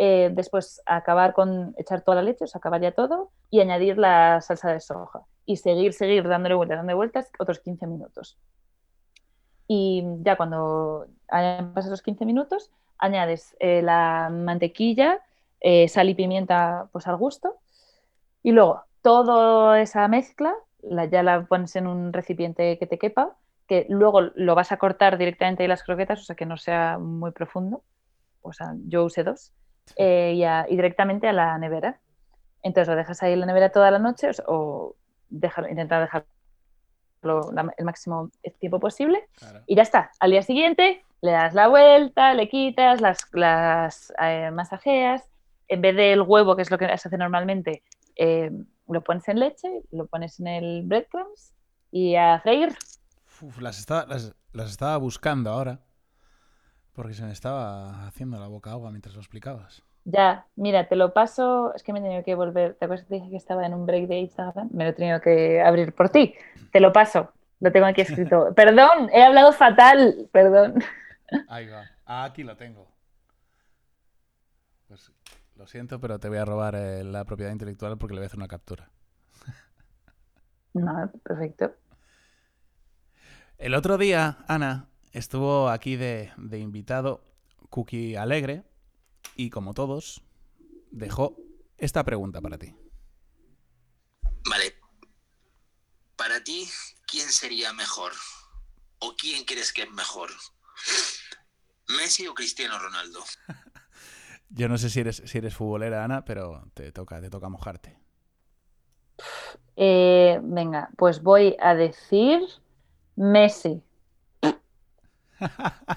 [0.01, 3.99] Eh, después acabar con echar toda la leche, o sea, acabar ya todo y añadir
[3.99, 8.38] la salsa de soja y seguir, seguir dándole vueltas, dándole vueltas otros 15 minutos.
[9.66, 15.20] Y ya cuando hayan pasado los 15 minutos, añades eh, la mantequilla,
[15.61, 17.57] eh, sal y pimienta pues al gusto
[18.44, 23.36] y luego toda esa mezcla la, ya la pones en un recipiente que te quepa,
[23.66, 26.99] que luego lo vas a cortar directamente de las croquetas, o sea que no sea
[26.99, 27.82] muy profundo.
[28.42, 29.53] O sea, yo usé dos
[29.97, 31.99] eh, y, a- y directamente a la nevera.
[32.62, 34.95] Entonces lo dejas ahí en la nevera toda la noche o,
[35.30, 36.26] dejar, intentar dejarlo
[37.53, 38.30] la- el máximo
[38.61, 39.28] tiempo posible
[39.66, 40.11] y ya está.
[40.20, 45.28] Al día siguiente le das la vuelta, le quitas, las, las eh, masajeas.
[45.68, 47.82] En vez del huevo, que es lo que se hace normalmente,
[48.16, 48.51] eh,
[48.89, 51.53] lo pones en leche, lo pones en el breadcrumbs
[51.91, 52.74] y a freír.
[53.43, 55.80] Uf, las, estaba, las, las estaba buscando ahora.
[56.99, 59.84] Porque se me estaba haciendo la boca agua mientras lo explicabas.
[60.03, 61.72] Ya, mira, te lo paso.
[61.76, 62.74] Es que me he tenido que volver.
[62.74, 64.68] ¿Te acuerdas que te dije que estaba en un break de Instagram?
[64.72, 66.34] Me lo he tenido que abrir por ti.
[66.72, 67.32] Te lo paso.
[67.61, 68.53] Lo tengo aquí escrito.
[68.57, 70.28] Perdón, he hablado fatal.
[70.32, 70.82] Perdón.
[71.49, 71.84] Ahí va.
[72.05, 72.90] Ah, aquí lo tengo.
[74.88, 75.12] Pues
[75.55, 78.26] lo siento, pero te voy a robar eh, la propiedad intelectual porque le voy a
[78.26, 78.90] hacer una captura.
[80.74, 81.72] No, perfecto.
[83.57, 84.88] El otro día, Ana,
[85.19, 87.23] estuvo aquí de, de invitado
[87.71, 88.64] Cookie Alegre
[89.37, 90.23] y como todos,
[90.91, 91.37] dejó
[91.77, 92.75] esta pregunta para ti.
[94.49, 94.75] Vale.
[96.16, 96.66] Para ti,
[97.07, 98.12] ¿quién sería mejor?
[99.01, 100.31] o quién crees que es mejor?
[101.89, 103.21] ¿Messi o Cristiano Ronaldo?
[104.51, 107.99] Yo no sé si eres, si eres futbolera, Ana, pero te toca, te toca mojarte.
[109.77, 112.41] Eh, venga, pues voy a decir
[113.16, 113.83] Messi.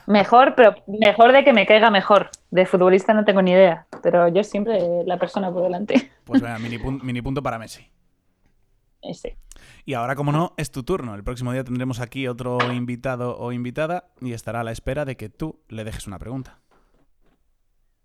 [0.07, 2.29] Mejor, pero mejor de que me caiga mejor.
[2.49, 6.11] De futbolista no tengo ni idea, pero yo siempre la persona por delante.
[6.23, 7.89] Pues venga, mini, pun- mini punto para Messi.
[9.01, 9.37] Ese.
[9.85, 11.15] Y ahora, como no, es tu turno.
[11.15, 15.17] El próximo día tendremos aquí otro invitado o invitada y estará a la espera de
[15.17, 16.59] que tú le dejes una pregunta.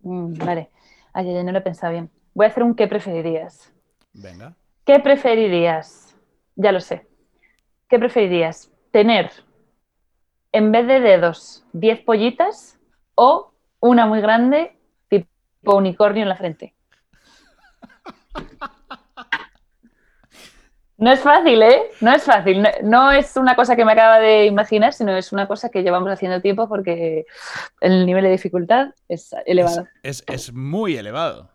[0.00, 0.70] Mm, vale.
[1.12, 2.10] Ay, no lo he pensado bien.
[2.34, 3.72] Voy a hacer un ¿qué preferirías?
[4.12, 4.54] Venga.
[4.84, 6.16] ¿Qué preferirías?
[6.54, 7.06] Ya lo sé.
[7.88, 8.70] ¿Qué preferirías?
[8.90, 9.30] ¿Tener
[10.52, 12.78] en vez de dedos 10 pollitas
[13.14, 14.76] o una muy grande
[15.08, 15.28] tipo
[15.76, 16.74] unicornio en la frente?
[20.98, 21.90] No es fácil, ¿eh?
[22.00, 22.62] No es fácil.
[22.62, 25.82] No, no es una cosa que me acaba de imaginar, sino es una cosa que
[25.82, 27.26] llevamos haciendo tiempo porque
[27.82, 29.86] el nivel de dificultad es elevado.
[30.02, 31.50] Es, es- es muy elevado.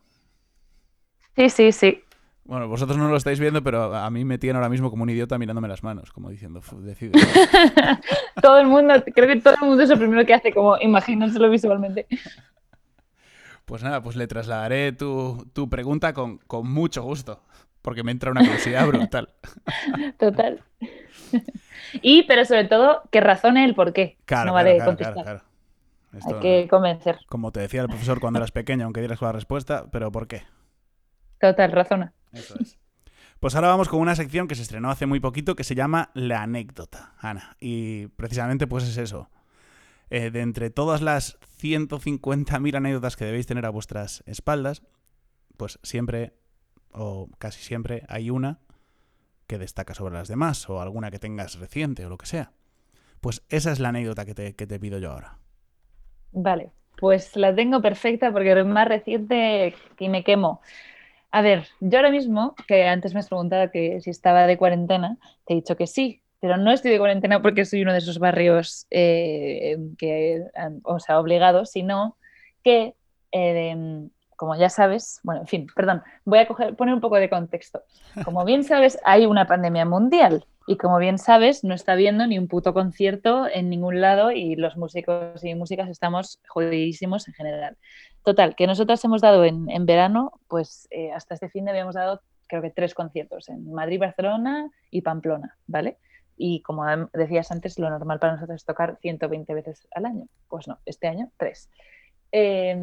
[1.35, 2.01] Sí, sí, sí.
[2.43, 5.09] Bueno, vosotros no lo estáis viendo, pero a mí me tienen ahora mismo como un
[5.09, 7.11] idiota mirándome las manos, como diciendo, "Fu, decide.
[8.41, 11.49] Todo el mundo, creo que todo el mundo es lo primero que hace, como imaginárselo
[11.49, 12.07] visualmente.
[13.65, 17.43] Pues nada, pues le trasladaré tu, tu pregunta con, con mucho gusto,
[17.81, 19.29] porque me entra una curiosidad brutal.
[20.17, 20.61] Total.
[22.01, 24.17] Y, pero sobre todo, que razone el por qué.
[24.25, 25.23] Claro, no vale claro, contestar.
[25.23, 25.41] claro.
[26.17, 27.19] Esto, Hay que convencer.
[27.27, 30.43] Como te decía el profesor cuando eras pequeño, aunque dieras la respuesta, pero ¿por qué?
[31.39, 32.13] Total, razona.
[32.34, 32.77] Eso es.
[33.39, 36.11] Pues ahora vamos con una sección que se estrenó hace muy poquito que se llama
[36.13, 37.57] La anécdota, Ana.
[37.59, 39.29] Y precisamente pues es eso.
[40.11, 44.84] Eh, de entre todas las 150.000 anécdotas que debéis tener a vuestras espaldas,
[45.57, 46.34] pues siempre,
[46.91, 48.59] o casi siempre, hay una
[49.47, 52.51] que destaca sobre las demás, o alguna que tengas reciente, o lo que sea.
[53.21, 55.38] Pues esa es la anécdota que te, que te pido yo ahora.
[56.32, 60.61] Vale, pues la tengo perfecta porque es más reciente y me quemo.
[61.32, 65.17] A ver, yo ahora mismo, que antes me has preguntado que si estaba de cuarentena,
[65.45, 68.19] te he dicho que sí, pero no estoy de cuarentena porque soy uno de esos
[68.19, 70.43] barrios eh, que,
[70.84, 72.17] o sea, obligado, sino
[72.63, 72.95] que,
[73.32, 77.29] eh, como ya sabes, bueno, en fin, perdón, voy a coger- poner un poco de
[77.29, 77.84] contexto.
[78.25, 82.38] Como bien sabes, hay una pandemia mundial y como bien sabes, no está habiendo ni
[82.38, 87.78] un puto concierto en ningún lado y los músicos y músicas estamos jodidísimos en general.
[88.24, 91.95] Total, que nosotros hemos dado en, en verano, pues eh, hasta este fin de habíamos
[91.95, 95.97] dado creo que tres conciertos en Madrid, Barcelona y Pamplona, ¿vale?
[96.38, 96.84] Y como
[97.14, 100.28] decías antes, lo normal para nosotros es tocar 120 veces al año.
[100.49, 101.70] Pues no, este año tres.
[102.32, 102.76] Eh,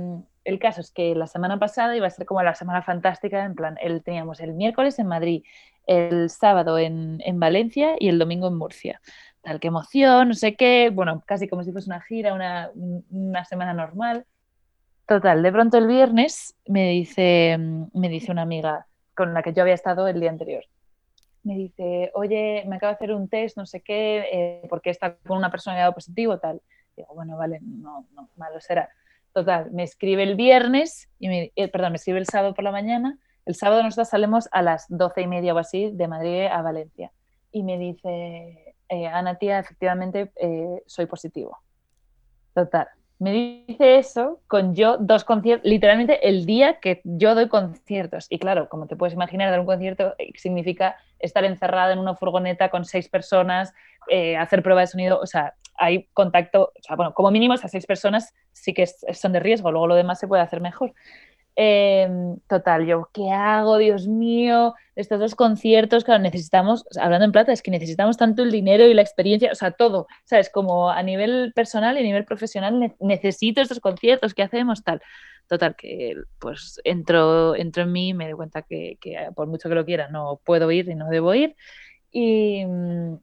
[0.48, 3.54] el caso es que la semana pasada iba a ser como la semana fantástica, en
[3.54, 5.44] plan, el, teníamos el miércoles en Madrid,
[5.86, 9.00] el sábado en, en Valencia y el domingo en Murcia.
[9.42, 13.04] Tal, qué emoción, no sé qué, bueno, casi como si fuese una gira, una, un-
[13.10, 14.26] una semana normal.
[15.06, 17.56] Total, de pronto el viernes me dice,
[17.94, 18.86] me dice una amiga
[19.16, 20.64] con la que yo había estado el día anterior.
[21.44, 25.16] Me dice, oye, me acabo de hacer un test, no sé qué, eh, porque está
[25.18, 26.60] con una persona que ha dado positivo, tal.
[26.96, 28.88] Digo, bueno, vale, no, no, malo será.
[29.38, 32.72] Total, me escribe el viernes, y me, eh, perdón, me escribe el sábado por la
[32.72, 33.20] mañana.
[33.46, 37.12] El sábado nosotros salimos a las doce y media o así de Madrid a Valencia.
[37.52, 41.56] Y me dice, eh, Ana, tía, efectivamente eh, soy positivo.
[42.52, 42.88] Total.
[43.20, 48.26] Me dice eso con yo dos conciertos, literalmente el día que yo doy conciertos.
[48.28, 52.70] Y claro, como te puedes imaginar, dar un concierto significa estar encerrada en una furgoneta
[52.70, 53.72] con seis personas,
[54.36, 57.86] hacer prueba de sonido, o sea, hay contacto, o sea, bueno, como mínimo esas seis
[57.86, 60.92] personas sí que son de riesgo, luego lo demás se puede hacer mejor.
[61.60, 62.08] Eh,
[62.46, 63.78] total, yo, ¿qué hago?
[63.78, 68.52] Dios mío, estos dos conciertos, claro, necesitamos, hablando en plata, es que necesitamos tanto el
[68.52, 70.50] dinero y la experiencia, o sea, todo, ¿sabes?
[70.50, 74.84] Como a nivel personal y a nivel profesional, ne- necesito estos conciertos, ¿qué hacemos?
[74.84, 75.02] Tal.
[75.48, 79.68] Total, que pues entro, entro en mí y me doy cuenta que, que por mucho
[79.68, 81.56] que lo quiera, no puedo ir y no debo ir.
[82.12, 83.16] Y mm,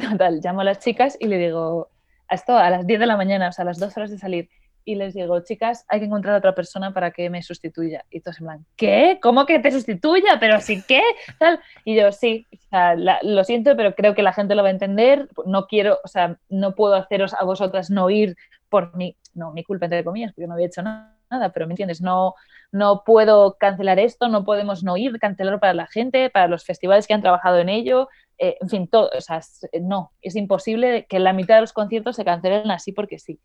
[0.00, 1.90] total, llamo a las chicas y le digo,
[2.28, 4.18] a esto a las 10 de la mañana, o sea, a las 2 horas de
[4.18, 4.48] salir,
[4.84, 8.04] y les digo, chicas, hay que encontrar a otra persona para que me sustituya.
[8.10, 9.20] Y todos en plan, ¿qué?
[9.22, 10.38] ¿Cómo que te sustituya?
[10.40, 11.02] ¿Pero sí qué?
[11.38, 11.60] Tal.
[11.84, 14.72] Y yo, sí, o sea, lo siento, pero creo que la gente lo va a
[14.72, 15.28] entender.
[15.46, 18.36] No quiero, o sea, no puedo haceros a vosotras no ir
[18.68, 21.74] por mi, no, mi culpa, entre comillas, porque no había hecho na- nada, pero me
[21.74, 22.34] entiendes, no,
[22.72, 27.06] no puedo cancelar esto, no podemos no ir, cancelarlo para la gente, para los festivales
[27.06, 28.08] que han trabajado en ello,
[28.38, 31.72] eh, en fin, todo, o sea, es- no, es imposible que la mitad de los
[31.72, 33.40] conciertos se cancelen así porque sí.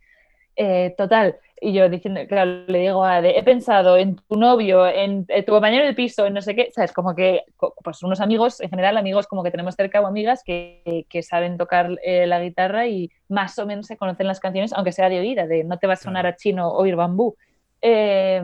[0.60, 4.88] Eh, total, y yo diciendo, claro, le digo a Ade, he pensado en tu novio,
[4.88, 6.94] en, en tu compañero de piso, en no sé qué, ¿sabes?
[6.94, 7.44] Como que,
[7.84, 11.58] pues unos amigos, en general amigos como que tenemos cerca o amigas que, que saben
[11.58, 15.20] tocar eh, la guitarra y más o menos se conocen las canciones, aunque sea de
[15.20, 17.36] oída, de no te va a sonar a chino oír bambú.
[17.82, 18.42] Eh,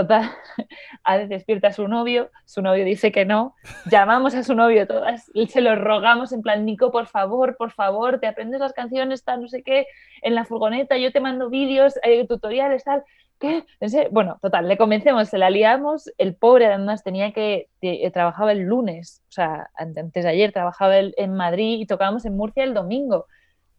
[0.00, 0.30] total,
[1.04, 3.54] Ade despierta a su novio, su novio dice que no,
[3.90, 8.20] llamamos a su novio todas, se lo rogamos en plan, Nico, por favor, por favor,
[8.20, 9.86] te aprendes las canciones, tal, no sé qué,
[10.20, 13.04] en la furgoneta, yo te mando vídeos, eh, tutoriales, tal.
[13.38, 13.64] ¿Qué?
[14.12, 16.10] Bueno, total, le convencemos, se la liamos.
[16.16, 20.52] El pobre además tenía que, que- trabajaba el lunes, o sea, ante- antes de ayer
[20.52, 23.26] trabajaba en Madrid y tocábamos en Murcia el domingo.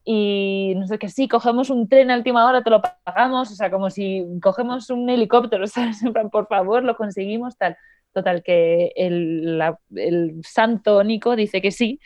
[0.10, 3.56] Y no sé qué, sí, cogemos un tren a última hora, te lo pagamos, o
[3.56, 6.00] sea, como si cogemos un helicóptero, ¿sabes?
[6.32, 7.76] Por favor, lo conseguimos, tal.
[8.14, 12.00] Total, que el, la- el santo Nico dice que sí,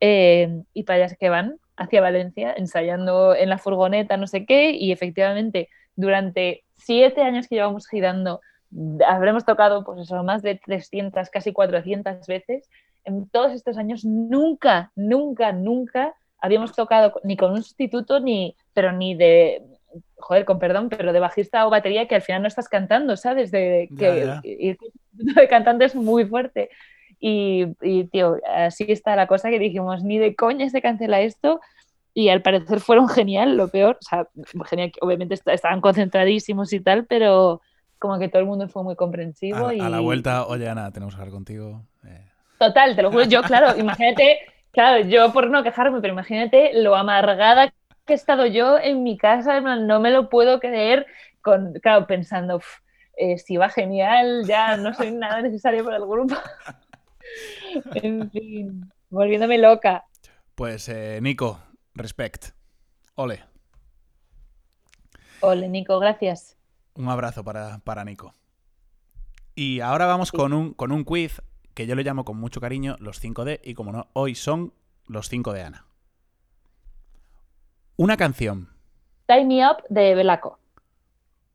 [0.00, 4.70] eh, y para allá que van, hacia Valencia, ensayando en la furgoneta, no sé qué,
[4.72, 8.40] y efectivamente durante siete años que llevamos girando,
[9.06, 12.68] habremos tocado pues eso, más de 300, casi 400 veces.
[13.04, 18.92] En todos estos años nunca, nunca, nunca habíamos tocado ni con un sustituto, ni, pero
[18.92, 19.62] ni de,
[20.16, 23.50] joder, con perdón, pero de bajista o batería que al final no estás cantando, ¿sabes?
[23.50, 24.40] De, Ya, que ya.
[24.44, 26.70] ir un sustituto de cantante es muy fuerte.
[27.18, 31.60] Y, y, tío, así está la cosa que dijimos, ni de coña se cancela esto.
[32.12, 33.98] Y al parecer fueron genial, lo peor.
[34.00, 34.26] O sea,
[34.66, 37.60] genial, obviamente est- estaban concentradísimos y tal, pero
[37.98, 39.68] como que todo el mundo fue muy comprensivo.
[39.68, 39.80] A, y...
[39.80, 41.82] a la vuelta, oye Ana, tenemos que hablar contigo.
[42.06, 42.20] Eh,
[42.58, 44.38] Total, te lo juro, yo, claro, imagínate,
[44.76, 47.72] claro, yo por no quejarme, pero imagínate lo amargada
[48.04, 51.06] que he estado yo en mi casa, no me lo puedo creer,
[51.42, 52.66] con, claro, pensando, "Uf,
[53.16, 56.34] eh, si va genial, ya no soy nada necesario para el grupo.
[57.94, 60.04] en fin, volviéndome loca.
[60.54, 61.58] Pues eh, Nico,
[61.94, 62.50] respect.
[63.14, 63.42] Ole,
[65.40, 66.56] Ole, Nico, gracias.
[66.94, 68.34] un abrazo para, para Nico.
[69.54, 70.36] Y ahora vamos Sí.
[70.36, 71.40] con, un, con un quiz
[71.76, 74.72] que yo le llamo con mucho cariño los 5D y como no, hoy son
[75.06, 75.84] los 5 de Ana.
[77.96, 78.70] Una canción.
[79.26, 80.58] Tie Me Up de Belaco.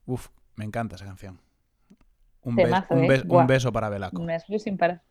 [0.05, 1.39] Uf, me encanta esa canción.
[2.43, 3.23] Un, bes- ¿eh?
[3.27, 4.21] un beso para Belaco.
[4.21, 5.01] Me has visto sin parar.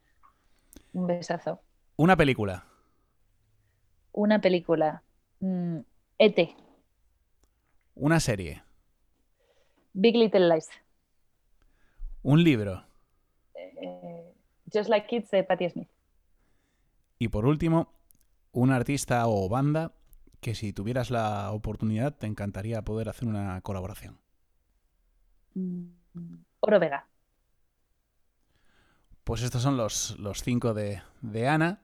[0.92, 1.60] Un besazo.
[1.96, 2.64] Una película.
[4.12, 5.02] Una película.
[5.40, 5.78] Mm,
[6.18, 6.56] E.T.
[7.96, 8.62] Una serie.
[9.92, 10.68] Big Little Lies.
[12.22, 12.84] Un libro.
[13.54, 14.09] Eh,
[14.72, 15.88] Just Like Kids de Patti Smith.
[17.18, 17.92] Y por último,
[18.52, 19.92] un artista o banda
[20.40, 24.18] que si tuvieras la oportunidad te encantaría poder hacer una colaboración.
[25.54, 25.88] Mm,
[26.60, 27.06] Oro Vega.
[29.24, 31.80] Pues estos son los, los cinco de, de Ana.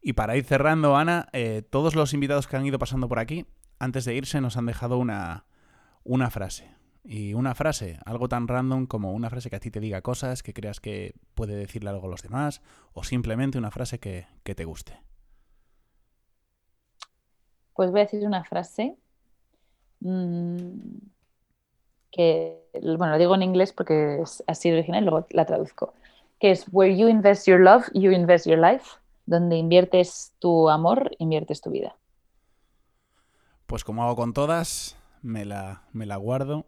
[0.00, 3.46] Y para ir cerrando, Ana, eh, todos los invitados que han ido pasando por aquí,
[3.78, 5.44] antes de irse, nos han dejado una,
[6.04, 6.74] una frase.
[7.02, 10.42] Y una frase, algo tan random como una frase que a ti te diga cosas,
[10.42, 12.60] que creas que puede decirle algo a los demás,
[12.92, 15.00] o simplemente una frase que, que te guste.
[17.74, 18.96] Pues voy a decir una frase
[20.00, 20.98] mm,
[22.10, 22.58] que,
[22.98, 25.94] bueno, lo digo en inglés porque es así original y luego la traduzco.
[26.38, 28.98] Que es Where you invest your love, you invest your life.
[29.24, 31.96] Donde inviertes tu amor, inviertes tu vida.
[33.66, 36.66] Pues como hago con todas, me la, me la guardo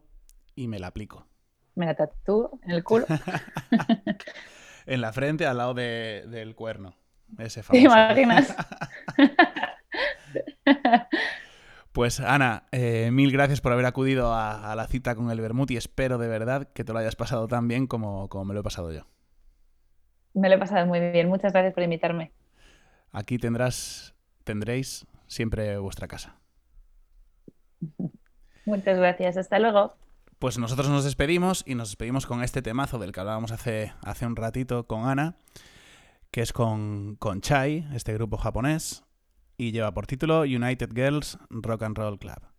[0.55, 1.27] y me la aplico.
[1.75, 3.07] Me la tatúo en el culo.
[4.85, 6.97] En la frente, al lado de- del cuerno.
[7.39, 7.85] Ese ¿Te famoso.
[7.87, 8.55] imaginas?
[11.93, 15.69] Pues Ana, eh, mil gracias por haber acudido a, a la cita con el Bermud
[15.71, 18.61] y espero de verdad que te lo hayas pasado tan bien como, como me lo
[18.61, 19.07] he pasado yo.
[20.33, 21.29] Me lo he pasado muy bien.
[21.29, 22.33] Muchas gracias por invitarme.
[23.13, 26.37] Aquí tendrás, tendréis siempre vuestra casa.
[28.65, 29.37] Muchas gracias.
[29.37, 29.95] Hasta luego.
[30.43, 34.27] Pues nosotros nos despedimos y nos despedimos con este temazo del que hablábamos hace, hace
[34.27, 35.37] un ratito con Ana,
[36.33, 39.05] que es con, con Chai, este grupo japonés,
[39.57, 42.52] y lleva por título United Girls Rock and Roll Club.